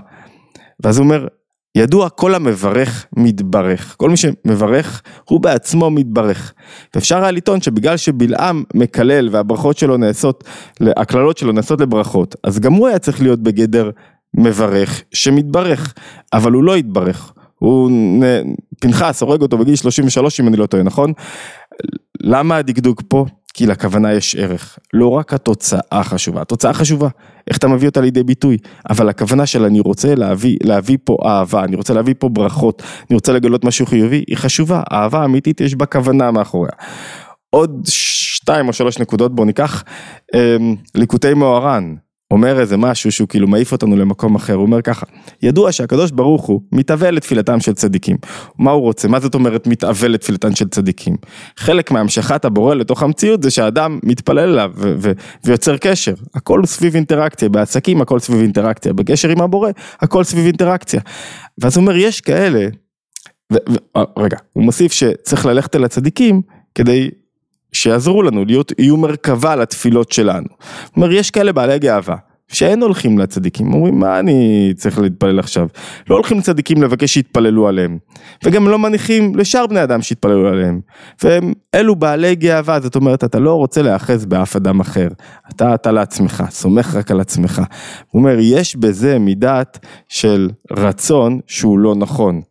ואז 0.84 0.98
הוא 0.98 1.04
אומר, 1.04 1.28
ידוע 1.76 2.10
כל 2.10 2.36
המברך 2.36 3.06
מתברך, 3.18 3.96
כל 3.98 4.10
מי 4.10 4.18
שמברך 4.18 5.02
הוא 5.30 5.40
בעצמו 5.40 5.90
מתברך. 5.90 6.54
ואפשר 6.96 7.22
היה 7.22 7.32
לטעון 7.32 7.62
שבגלל 7.62 7.98
שבלעם 7.98 8.64
מקלל 8.74 9.30
והברכות 9.32 9.78
שלו 9.78 9.98
נעשות, 9.98 10.44
הקללות 10.82 11.38
שלו 11.38 11.52
נעשות 11.52 11.82
לברכות, 11.82 12.36
אז 12.44 12.60
גם 12.60 12.74
הוא 12.74 12.88
היה 12.88 13.00
צריך 13.00 13.22
להיות 13.22 13.40
בגדר 13.40 13.90
מברך 14.34 15.02
שמתברך, 15.12 15.94
אבל 16.34 16.52
הוא 16.52 16.64
לא 16.64 16.76
התברך. 16.76 17.34
הוא, 17.56 17.92
פנחס 18.82 19.22
הורג 19.22 19.42
אותו 19.42 19.58
בגיל 19.58 19.76
33 19.76 20.40
אם 20.40 20.48
אני 20.48 20.58
לא 20.58 20.66
טועה, 20.66 20.84
נכון? 20.84 21.14
למה 22.22 22.56
הדקדוק 22.56 23.02
פה? 23.08 23.26
כי 23.54 23.66
לכוונה 23.66 24.14
יש 24.14 24.36
ערך, 24.36 24.80
לא 24.94 25.08
רק 25.08 25.34
התוצאה 25.34 26.04
חשובה, 26.04 26.42
התוצאה 26.42 26.74
חשובה, 26.74 27.08
איך 27.48 27.58
אתה 27.58 27.68
מביא 27.68 27.88
אותה 27.88 28.02
לידי 28.02 28.24
ביטוי, 28.24 28.58
אבל 28.90 29.10
הכוונה 29.10 29.46
של 29.46 29.64
אני 29.64 29.80
רוצה 29.80 30.16
להביא, 30.16 30.58
להביא 30.64 30.98
פה 31.04 31.18
אהבה, 31.26 31.64
אני 31.64 31.76
רוצה 31.76 31.94
להביא 31.94 32.14
פה 32.20 32.30
ברכות, 32.30 32.82
אני 33.10 33.16
רוצה 33.16 33.34
לגלות 33.34 33.66
משהו 33.66 33.86
חיובי, 33.86 34.24
היא 34.28 34.38
חשובה, 34.38 34.84
אהבה 34.92 35.26
אמיתית 35.26 35.62
יש 35.62 35.76
בה 35.76 35.86
כוונה 35.86 36.32
מאחוריה. 36.32 36.72
עוד 37.50 37.82
שתיים 37.86 38.68
או 38.68 38.74
שלוש 38.74 39.00
נקודות 39.00 39.36
בואו 39.36 39.48
ניקח, 39.48 39.84
אמ, 40.36 40.76
ליקוטי 40.96 41.34
מאורן, 41.34 41.96
אומר 42.32 42.60
איזה 42.60 42.78
משהו 42.78 43.12
שהוא 43.12 43.28
כאילו 43.28 43.48
מעיף 43.48 43.72
אותנו 43.72 43.96
למקום 43.96 44.36
אחר, 44.36 44.54
הוא 44.54 44.62
אומר 44.62 44.82
ככה, 44.82 45.06
ידוע 45.42 45.72
שהקדוש 45.72 46.12
ברוך 46.12 46.46
הוא 46.46 46.62
מתאבל 46.72 47.16
לתפילתם 47.16 47.60
של 47.60 47.74
צדיקים. 47.74 48.18
מה 48.60 48.72
הוא 48.72 48.82
רוצה? 48.82 49.08
מה 49.08 49.20
זאת 49.20 49.36
אומרת 49.36 49.68
מתאבל 49.68 50.12
לתפילתם 50.12 50.56
של 50.56 50.68
צדיקים? 50.68 51.16
חלק 51.58 51.92
מהמשכת 51.92 52.46
הבורא 52.46 52.76
לתוך 52.76 53.04
המציאות 53.04 53.44
זה 53.44 53.52
שהאדם 53.52 54.00
מתפלל 54.04 54.50
אליו 54.50 54.72
ויוצר 55.44 55.78
קשר. 55.78 56.14
הכל 56.36 56.66
סביב 56.66 56.96
אינטראקציה, 56.96 57.50
בעסקים 57.50 58.02
הכל 58.02 58.20
סביב 58.20 58.42
אינטראקציה, 58.42 58.94
בקשר 58.94 59.30
עם 59.30 59.42
הבורא 59.42 59.70
הכל 60.02 60.24
סביב 60.24 60.46
אינטראקציה. 60.46 61.02
ואז 61.58 61.78
הוא 61.78 61.82
אומר 61.82 61.96
יש 61.96 62.22
כאלה, 62.22 62.68
ו, 63.54 63.56
ו, 63.70 64.02
רגע, 64.18 64.38
הוא 64.54 64.64
מוסיף 64.64 64.92
שצריך 64.92 65.46
ללכת 65.46 65.76
אל 65.76 65.84
הצדיקים 65.84 66.42
כדי 66.76 67.10
שיעזרו 67.74 68.24
לנו 68.24 68.46
להיות, 68.46 68.72
יהיו 68.80 68.98
מרכבה 68.98 69.56
לתפילות 69.56 70.12
שלנו. 70.12 70.48
אומרת, 70.96 71.12
יש 71.14 71.32
כאלה 71.32 71.54
בעלי 71.54 71.80
גאווה, 71.80 72.16
שאין 72.52 72.82
הולכים 72.82 73.20
לצדיקים, 73.20 73.74
אומרים 73.74 74.00
מה 74.00 74.20
אני 74.20 74.72
צריך 74.76 75.00
להתפלל 75.00 75.40
עכשיו, 75.40 75.68
לא 76.10 76.16
הולכים 76.16 76.38
לצדיקים 76.38 76.84
לבקש 76.84 77.14
שיתפללו 77.14 77.68
עליהם, 77.68 77.98
וגם 78.44 78.68
לא 78.68 78.80
מניחים 78.80 79.36
לשאר 79.36 79.68
בני 79.68 79.84
אדם 79.84 80.02
שיתפללו 80.02 80.48
עליהם, 80.48 80.80
והם 81.24 81.54
אלו 81.76 81.96
בעלי 81.96 82.36
גאווה, 82.36 82.80
זאת 82.80 82.96
אומרת 82.96 83.24
אתה 83.24 83.40
לא 83.40 83.54
רוצה 83.54 83.82
להיאחז 83.82 84.26
באף 84.26 84.56
אדם 84.56 84.80
אחר, 84.80 85.08
אתה 85.50 85.74
אתה 85.74 85.92
לעצמך, 85.92 86.44
סומך 86.50 86.96
רק 86.96 87.12
על 87.12 87.20
עצמך, 87.20 87.62
הוא 88.12 88.20
אומר 88.20 88.36
יש 88.40 88.76
בזה 88.76 89.20
מידת 89.20 89.86
של 90.08 90.50
רצון 90.72 91.40
שהוא 91.48 91.80
לא 91.80 91.96
נכון, 91.96 92.42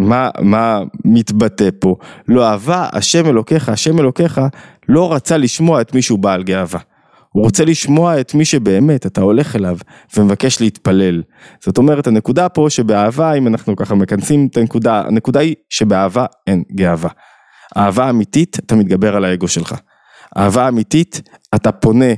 מה, 0.00 0.30
מה 0.40 0.82
מתבטא 1.04 1.68
פה? 1.78 1.96
לא 2.28 2.48
אהבה, 2.48 2.88
השם 2.92 3.26
אלוקיך, 3.26 3.68
השם 3.68 4.00
אלוקיך 4.00 4.40
לא 4.88 5.12
רצה 5.12 5.36
לשמוע 5.36 5.80
את 5.80 5.94
מי 5.94 6.02
שהוא 6.02 6.18
בעל 6.18 6.42
גאווה. 6.42 6.80
הוא 7.32 7.44
רוצה 7.44 7.64
לשמוע 7.64 8.20
את 8.20 8.34
מי 8.34 8.44
שבאמת 8.44 9.06
אתה 9.06 9.20
הולך 9.20 9.56
אליו 9.56 9.76
ומבקש 10.16 10.60
להתפלל. 10.60 11.22
זאת 11.64 11.78
אומרת 11.78 12.06
הנקודה 12.06 12.48
פה 12.48 12.66
שבאהבה 12.70 13.32
אם 13.32 13.46
אנחנו 13.46 13.76
ככה 13.76 13.94
מכנסים 13.94 14.48
את 14.50 14.56
הנקודה, 14.56 15.02
הנקודה 15.06 15.40
היא 15.40 15.54
שבאהבה 15.68 16.26
אין 16.46 16.62
גאווה. 16.74 17.10
אהבה 17.76 18.10
אמיתית, 18.10 18.56
אתה 18.58 18.76
מתגבר 18.76 19.16
על 19.16 19.24
האגו 19.24 19.48
שלך. 19.48 19.74
אהבה 20.36 20.68
אמיתית, 20.68 21.22
אתה 21.54 21.72
פונה, 21.72 22.14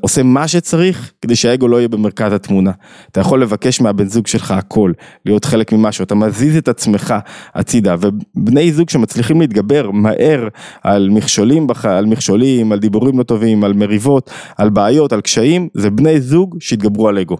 עושה 0.00 0.22
מה 0.22 0.48
שצריך 0.48 1.12
כדי 1.22 1.36
שהאגו 1.36 1.68
לא 1.68 1.76
יהיה 1.76 1.88
במרכז 1.88 2.32
התמונה. 2.32 2.70
אתה 3.10 3.20
יכול 3.20 3.42
לבקש 3.42 3.80
מהבן 3.80 4.08
זוג 4.08 4.26
שלך 4.26 4.50
הכל, 4.50 4.92
להיות 5.26 5.44
חלק 5.44 5.72
ממשהו, 5.72 6.04
אתה 6.04 6.14
מזיז 6.14 6.56
את 6.56 6.68
עצמך 6.68 7.14
הצידה, 7.54 7.94
ובני 8.00 8.72
זוג 8.72 8.90
שמצליחים 8.90 9.40
להתגבר 9.40 9.90
מהר 9.90 10.48
על 10.82 11.08
מכשולים, 11.10 11.66
על 11.82 12.06
מכשולים, 12.06 12.72
על 12.72 12.78
דיבורים 12.78 13.18
לא 13.18 13.22
טובים, 13.22 13.64
על 13.64 13.72
מריבות, 13.72 14.30
על 14.56 14.70
בעיות, 14.70 15.12
על 15.12 15.20
קשיים, 15.20 15.68
זה 15.74 15.90
בני 15.90 16.20
זוג 16.20 16.56
שהתגברו 16.60 17.08
על 17.08 17.18
אגו. 17.18 17.36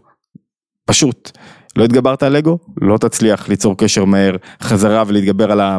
פשוט. 0.85 1.31
לא 1.77 1.85
התגברת 1.85 2.22
על 2.22 2.37
אגו, 2.37 2.59
לא 2.81 2.99
תצליח 2.99 3.49
ליצור 3.49 3.77
קשר 3.77 4.05
מהר 4.05 4.37
חזרה 4.62 5.05
ולהתגבר 5.07 5.53
על 5.53 5.61
ה... 5.61 5.77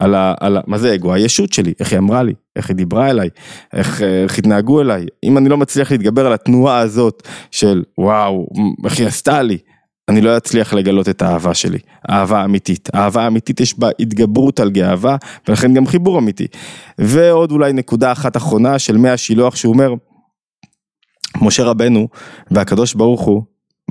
על 0.00 0.14
ה... 0.14 0.34
על 0.40 0.56
ה... 0.56 0.60
מה 0.66 0.78
זה 0.78 0.94
אגו? 0.94 1.12
הישות 1.12 1.52
שלי, 1.52 1.72
איך 1.80 1.92
היא 1.92 1.98
אמרה 1.98 2.22
לי, 2.22 2.32
איך 2.56 2.68
היא 2.68 2.76
דיברה 2.76 3.10
אליי, 3.10 3.28
איך, 3.72 4.02
איך 4.02 4.38
התנהגו 4.38 4.80
אליי. 4.80 5.06
אם 5.24 5.38
אני 5.38 5.48
לא 5.48 5.56
מצליח 5.56 5.90
להתגבר 5.90 6.26
על 6.26 6.32
התנועה 6.32 6.78
הזאת 6.78 7.28
של 7.50 7.82
וואו, 7.98 8.48
איך 8.84 8.98
היא 8.98 9.06
עשתה 9.06 9.42
לי, 9.42 9.58
אני 10.08 10.20
לא 10.20 10.36
אצליח 10.36 10.72
לגלות 10.72 11.08
את 11.08 11.22
האהבה 11.22 11.54
שלי, 11.54 11.78
אהבה 12.10 12.44
אמיתית. 12.44 12.88
אהבה 12.94 13.26
אמיתית 13.26 13.60
יש 13.60 13.78
בה 13.78 13.88
התגברות 14.00 14.60
על 14.60 14.70
גאווה, 14.70 15.16
ולכן 15.48 15.74
גם 15.74 15.86
חיבור 15.86 16.18
אמיתי. 16.18 16.46
ועוד 16.98 17.52
אולי 17.52 17.72
נקודה 17.72 18.12
אחת 18.12 18.36
אחרונה 18.36 18.78
של 18.78 18.96
מי 18.96 19.10
השילוח 19.10 19.56
שהוא 19.56 19.74
אומר, 19.74 19.94
משה 21.40 21.64
רבנו 21.64 22.08
והקדוש 22.50 22.94
ברוך 22.94 23.20
הוא 23.20 23.42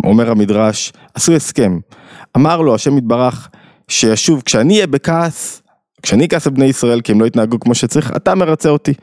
אומר 0.04 0.32
המדרש, 0.32 0.94
עשו 1.14 1.34
הסכם. 1.34 1.80
אמר 2.38 2.62
לו 2.62 2.76
השם 2.76 2.98
יתברך, 2.98 3.50
שישוב, 3.88 4.42
כשאני 4.42 4.74
אהיה 4.74 4.88
בכעס, 4.88 5.63
כשאני 6.04 6.26
אכעס 6.26 6.48
על 6.48 6.54
בני 6.54 6.66
ישראל 6.66 7.02
כי 7.02 7.12
הם 7.12 7.22
לא 7.22 7.26
יתנהגו 7.26 7.60
כמו 7.60 7.76
שצריך, 7.76 8.12
אתה 8.16 8.36
מרצה 8.36 8.70
אותי. 8.70 8.94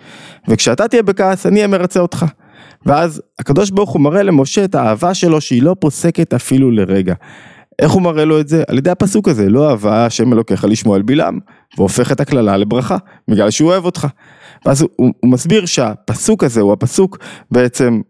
וכשאתה 0.49 0.89
תהיה 0.89 1.03
בכעס, 1.03 1.47
אני 1.47 1.57
אהיה 1.57 1.67
מרצה 1.67 2.01
אותך. 2.01 2.27
ואז 2.87 3.23
הקדוש 3.39 3.71
ברוך 3.71 3.91
הוא 3.91 4.01
מראה 4.01 4.23
למשה 4.23 4.65
את 4.65 4.75
האהבה 4.75 5.15
שלו 5.15 5.41
שהיא 5.41 5.63
לא 5.63 5.77
פוסקת 5.81 6.35
אפילו 6.35 6.71
לרגע. 6.71 7.15
איך 7.79 7.91
הוא 7.91 8.03
מראה 8.03 8.25
לו 8.25 8.41
את 8.41 8.49
זה? 8.49 8.63
על 8.69 8.79
ידי 8.79 8.91
הפסוק 8.91 9.29
הזה, 9.29 9.49
לא 9.49 9.71
אהבה 9.71 10.07
השם 10.07 10.33
אלוקיך 10.33 10.65
לשמוע 10.65 10.97
על 10.97 11.03
בלעם, 11.03 11.39
והופך 11.79 12.13
את 12.13 12.21
הקללה 12.21 12.57
לברכה, 12.57 12.97
בגלל 13.29 13.51
שהוא 13.51 13.71
אוהב 13.71 13.85
אותך. 13.85 14.07
ואז 14.67 14.83
הוא, 14.83 14.91
הוא 14.97 15.31
מסביר 15.31 15.67
שהפסוק 15.67 16.45
הזה 16.45 16.61
הוא 16.61 16.73
הפסוק 16.73 17.19
בעצם 17.51 18.01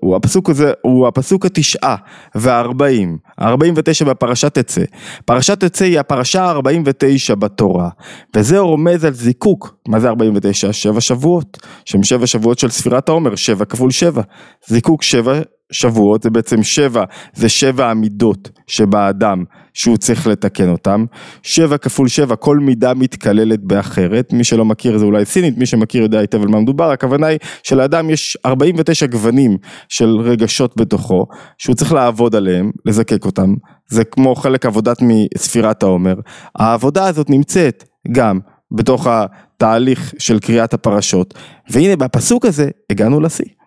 הוא 0.00 0.16
הפסוק 0.16 0.50
הזה, 0.50 0.72
הוא 0.82 1.08
הפסוק 1.08 1.46
התשעה 1.46 1.96
והארבעים, 2.34 3.18
הארבעים 3.38 3.74
ותשע 3.76 4.04
בפרשת 4.04 4.58
תצא. 4.58 4.84
פרשת 5.24 5.64
תצא 5.64 5.84
היא 5.84 6.00
הפרשה 6.00 6.42
הארבעים 6.42 6.82
ותשע 6.86 7.34
בתורה, 7.34 7.88
וזה 8.36 8.58
רומז 8.58 9.04
על 9.04 9.14
זיקוק, 9.14 9.76
מה 9.88 10.00
זה 10.00 10.08
ארבעים 10.08 10.32
ותשע? 10.36 10.72
שבע 10.72 11.00
שבועות, 11.00 11.58
שהם 11.84 12.02
שבע 12.02 12.26
שבועות 12.26 12.58
של 12.58 12.70
ספירת 12.70 13.08
העומר, 13.08 13.34
שבע 13.34 13.64
כפול 13.64 13.90
שבע, 13.90 14.22
זיקוק 14.66 15.02
שבע 15.02 15.40
שבועות 15.72 16.22
זה 16.22 16.30
בעצם 16.30 16.62
שבע, 16.62 17.04
זה 17.34 17.48
שבע 17.48 17.90
המידות 17.90 18.50
שבאדם 18.66 19.44
שהוא 19.74 19.96
צריך 19.96 20.26
לתקן 20.26 20.68
אותם, 20.68 21.04
שבע 21.42 21.78
כפול 21.78 22.08
שבע, 22.08 22.36
כל 22.36 22.58
מידה 22.58 22.94
מתקללת 22.94 23.64
באחרת, 23.64 24.32
מי 24.32 24.44
שלא 24.44 24.64
מכיר 24.64 24.98
זה 24.98 25.04
אולי 25.04 25.24
סינית, 25.24 25.58
מי 25.58 25.66
שמכיר 25.66 26.02
יודע 26.02 26.18
היטב 26.18 26.42
על 26.42 26.48
מה 26.48 26.60
מדובר, 26.60 26.90
הכוונה 26.90 27.26
היא 27.26 27.38
שלאדם 27.62 28.10
יש 28.10 28.36
49 28.46 29.06
גוונים 29.06 29.56
של 29.88 30.16
רגשות 30.20 30.76
בתוכו, 30.76 31.26
שהוא 31.58 31.74
צריך 31.74 31.92
לעבוד 31.92 32.34
עליהם, 32.34 32.70
לזקק 32.86 33.24
אותם, 33.24 33.54
זה 33.88 34.04
כמו 34.04 34.34
חלק 34.34 34.66
עבודת 34.66 34.96
מספירת 35.02 35.82
העומר, 35.82 36.14
העבודה 36.54 37.06
הזאת 37.06 37.30
נמצאת 37.30 37.84
גם 38.12 38.38
בתוך 38.72 39.06
התהליך 39.10 40.14
של 40.18 40.38
קריאת 40.38 40.74
הפרשות, 40.74 41.34
והנה 41.70 41.96
בפסוק 41.96 42.44
הזה 42.44 42.68
הגענו 42.90 43.20
לשיא. 43.20 43.61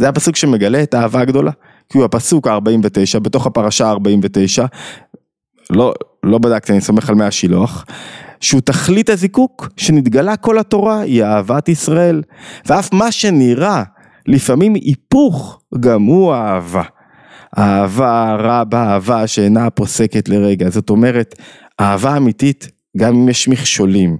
זה 0.00 0.08
הפסוק 0.08 0.36
שמגלה 0.36 0.82
את 0.82 0.94
האהבה 0.94 1.20
הגדולה, 1.20 1.50
כי 1.88 1.98
הוא 1.98 2.04
הפסוק 2.04 2.46
ה-49 2.46 3.18
בתוך 3.18 3.46
הפרשה 3.46 3.86
ה-49, 3.86 4.66
לא, 5.70 5.94
לא 6.22 6.38
בדקתי, 6.38 6.72
אני 6.72 6.80
סומך 6.80 7.08
על 7.08 7.14
מי 7.14 7.24
השילוח, 7.24 7.84
שהוא 8.40 8.60
תכלית 8.60 9.10
הזיקוק 9.10 9.68
שנתגלה 9.76 10.36
כל 10.36 10.58
התורה 10.58 11.00
היא 11.00 11.24
אהבת 11.24 11.68
ישראל, 11.68 12.22
ואף 12.66 12.92
מה 12.92 13.12
שנראה 13.12 13.82
לפעמים 14.26 14.74
היפוך 14.74 15.60
גם 15.80 16.02
הוא 16.02 16.34
אהבה. 16.34 16.82
אהבה 17.58 18.36
רבה, 18.38 18.92
אהבה 18.92 19.26
שאינה 19.26 19.70
פוסקת 19.70 20.28
לרגע, 20.28 20.70
זאת 20.70 20.90
אומרת, 20.90 21.34
אהבה 21.80 22.16
אמיתית 22.16 22.68
גם 22.96 23.14
אם 23.14 23.28
יש 23.28 23.48
מכשולים, 23.48 24.16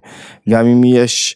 גם 0.48 0.66
אם 0.66 0.84
יש 0.84 1.34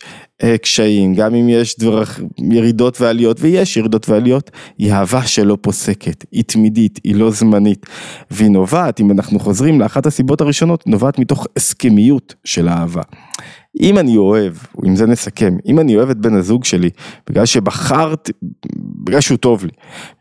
קשיים, 0.63 1.15
גם 1.15 1.35
אם 1.35 1.49
יש 1.49 1.79
דרך, 1.79 2.21
ירידות 2.39 3.01
ועליות, 3.01 3.37
ויש 3.41 3.77
ירידות 3.77 4.09
ועליות, 4.09 4.51
היא 4.79 4.93
אהבה 4.93 5.27
שלא 5.27 5.59
פוסקת, 5.61 6.25
היא 6.33 6.45
תמידית, 6.45 7.01
היא 7.05 7.15
לא 7.15 7.31
זמנית, 7.31 7.87
והיא 8.31 8.51
נובעת, 8.51 9.01
אם 9.01 9.11
אנחנו 9.11 9.41
חוזרים 9.41 9.81
לאחת 9.81 10.07
הסיבות 10.07 10.41
הראשונות, 10.41 10.87
נובעת 10.87 11.19
מתוך 11.19 11.47
הסכמיות 11.57 12.35
של 12.45 12.69
האהבה. 12.69 13.03
אם 13.81 13.99
אני 13.99 14.17
אוהב, 14.17 14.53
עם 14.85 14.97
זה 14.97 15.07
נסכם, 15.07 15.57
אם 15.67 15.79
אני 15.79 15.97
אוהב 15.97 16.11
את 16.11 16.17
בן 16.17 16.35
הזוג 16.35 16.65
שלי, 16.65 16.91
בגלל 17.31 17.47
שבחרת, 17.47 18.31
בגלל 19.05 19.21
שהוא 19.21 19.39
טוב 19.39 19.65
לי, 19.65 19.71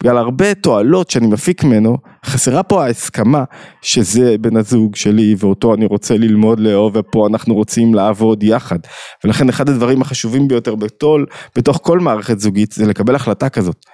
בגלל 0.03 0.17
הרבה 0.17 0.53
תועלות 0.53 1.09
שאני 1.09 1.27
מפיק 1.27 1.63
ממנו, 1.63 1.97
חסרה 2.25 2.63
פה 2.63 2.85
ההסכמה 2.85 3.43
שזה 3.81 4.35
בן 4.41 4.57
הזוג 4.57 4.95
שלי 4.95 5.35
ואותו 5.39 5.73
אני 5.73 5.85
רוצה 5.85 6.17
ללמוד 6.17 6.59
לאהוב 6.59 6.95
ופה 6.95 7.27
אנחנו 7.27 7.55
רוצים 7.55 7.93
לעבוד 7.93 8.43
יחד. 8.43 8.79
ולכן 9.23 9.49
אחד 9.49 9.69
הדברים 9.69 10.01
החשובים 10.01 10.47
ביותר 10.47 10.75
בתול, 10.75 11.25
בתוך 11.55 11.79
כל 11.83 11.99
מערכת 11.99 12.39
זוגית 12.39 12.71
זה 12.71 12.87
לקבל 12.87 13.15
החלטה 13.15 13.49
כזאת. 13.49 13.85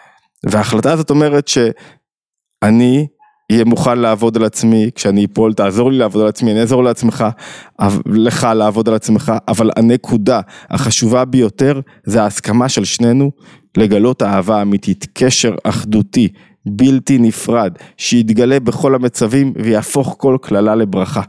וההחלטה 0.45 0.93
הזאת 0.93 1.09
אומרת 1.09 1.47
שאני 1.47 3.07
יהיה 3.49 3.65
מוכן 3.65 3.99
לעבוד 3.99 4.37
על 4.37 4.43
עצמי, 4.43 4.89
כשאני 4.95 5.25
אפול 5.25 5.53
תעזור 5.53 5.91
לי 5.91 5.97
לעבוד 5.97 6.21
על 6.21 6.27
עצמי, 6.27 6.51
אני 6.51 6.61
אעזור 6.61 6.83
לעצמך, 6.83 7.25
לך 8.05 8.47
לעבוד 8.55 8.89
על 8.89 8.95
עצמך, 8.95 9.33
אבל 9.47 9.69
הנקודה 9.75 10.41
החשובה 10.69 11.25
ביותר 11.25 11.79
זה 12.03 12.23
ההסכמה 12.23 12.69
של 12.69 12.85
שנינו 12.85 13.31
לגלות 13.77 14.23
אהבה 14.23 14.61
אמיתית, 14.61 15.07
קשר 15.13 15.55
אחדותי, 15.63 16.27
בלתי 16.65 17.17
נפרד, 17.17 17.73
שיתגלה 17.97 18.59
בכל 18.59 18.95
המצבים 18.95 19.53
ויהפוך 19.55 20.15
כל 20.17 20.37
קללה 20.41 20.75
לברכה. 20.75 21.21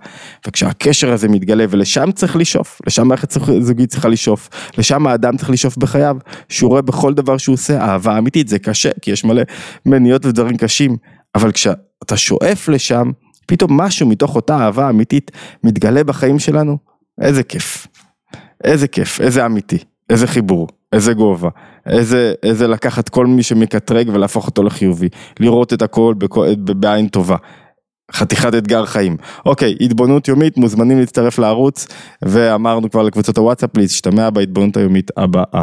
וכשהקשר 0.46 1.12
הזה 1.12 1.28
מתגלה 1.28 1.64
ולשם 1.70 2.12
צריך 2.12 2.36
לשאוף, 2.36 2.80
לשם 2.86 3.08
מערכת 3.08 3.32
זוגית 3.60 3.90
צריכה 3.90 4.08
לשאוף, 4.08 4.48
לשם 4.78 5.06
האדם 5.06 5.36
צריך 5.36 5.50
לשאוף 5.50 5.76
בחייו, 5.76 6.16
שהוא 6.48 6.70
רואה 6.70 6.82
בכל 6.82 7.14
דבר 7.14 7.38
שהוא 7.38 7.54
עושה 7.54 7.80
אהבה 7.80 8.18
אמיתית, 8.18 8.48
זה 8.48 8.58
קשה, 8.58 8.90
כי 9.02 9.10
יש 9.10 9.24
מלא 9.24 9.42
מניות 9.86 10.26
ודברים 10.26 10.56
קשים, 10.56 10.96
אבל 11.36 11.52
כשאתה 11.52 12.16
שואף 12.16 12.68
לשם, 12.68 13.10
פתאום 13.46 13.80
משהו 13.80 14.06
מתוך 14.08 14.36
אותה 14.36 14.58
אהבה 14.58 14.90
אמיתית 14.90 15.30
מתגלה 15.64 16.04
בחיים 16.04 16.38
שלנו, 16.38 16.78
איזה 17.20 17.42
כיף, 17.42 17.86
איזה 18.64 18.88
כיף, 18.88 19.20
איזה 19.20 19.46
אמיתי, 19.46 19.78
איזה 20.10 20.26
חיבור, 20.26 20.68
איזה 20.92 21.14
גובה, 21.14 21.48
איזה, 21.86 22.34
איזה 22.42 22.68
לקחת 22.68 23.08
כל 23.08 23.26
מי 23.26 23.42
שמקטרג 23.42 24.08
ולהפוך 24.12 24.46
אותו 24.46 24.62
לחיובי, 24.62 25.08
לראות 25.40 25.72
את 25.72 25.82
הכל 25.82 26.14
בעין 26.76 27.08
טובה. 27.08 27.36
חתיכת 28.12 28.54
אתגר 28.54 28.86
חיים. 28.86 29.16
אוקיי, 29.46 29.76
התבוננות 29.80 30.28
יומית, 30.28 30.56
מוזמנים 30.56 30.98
להצטרף 30.98 31.38
לערוץ, 31.38 31.86
ואמרנו 32.22 32.90
כבר 32.90 33.02
לקבוצות 33.02 33.38
הוואטסאפ 33.38 33.76
להשתמע 33.76 34.30
בהתבוננות 34.30 34.76
היומית 34.76 35.10
הבאה. 35.16 35.62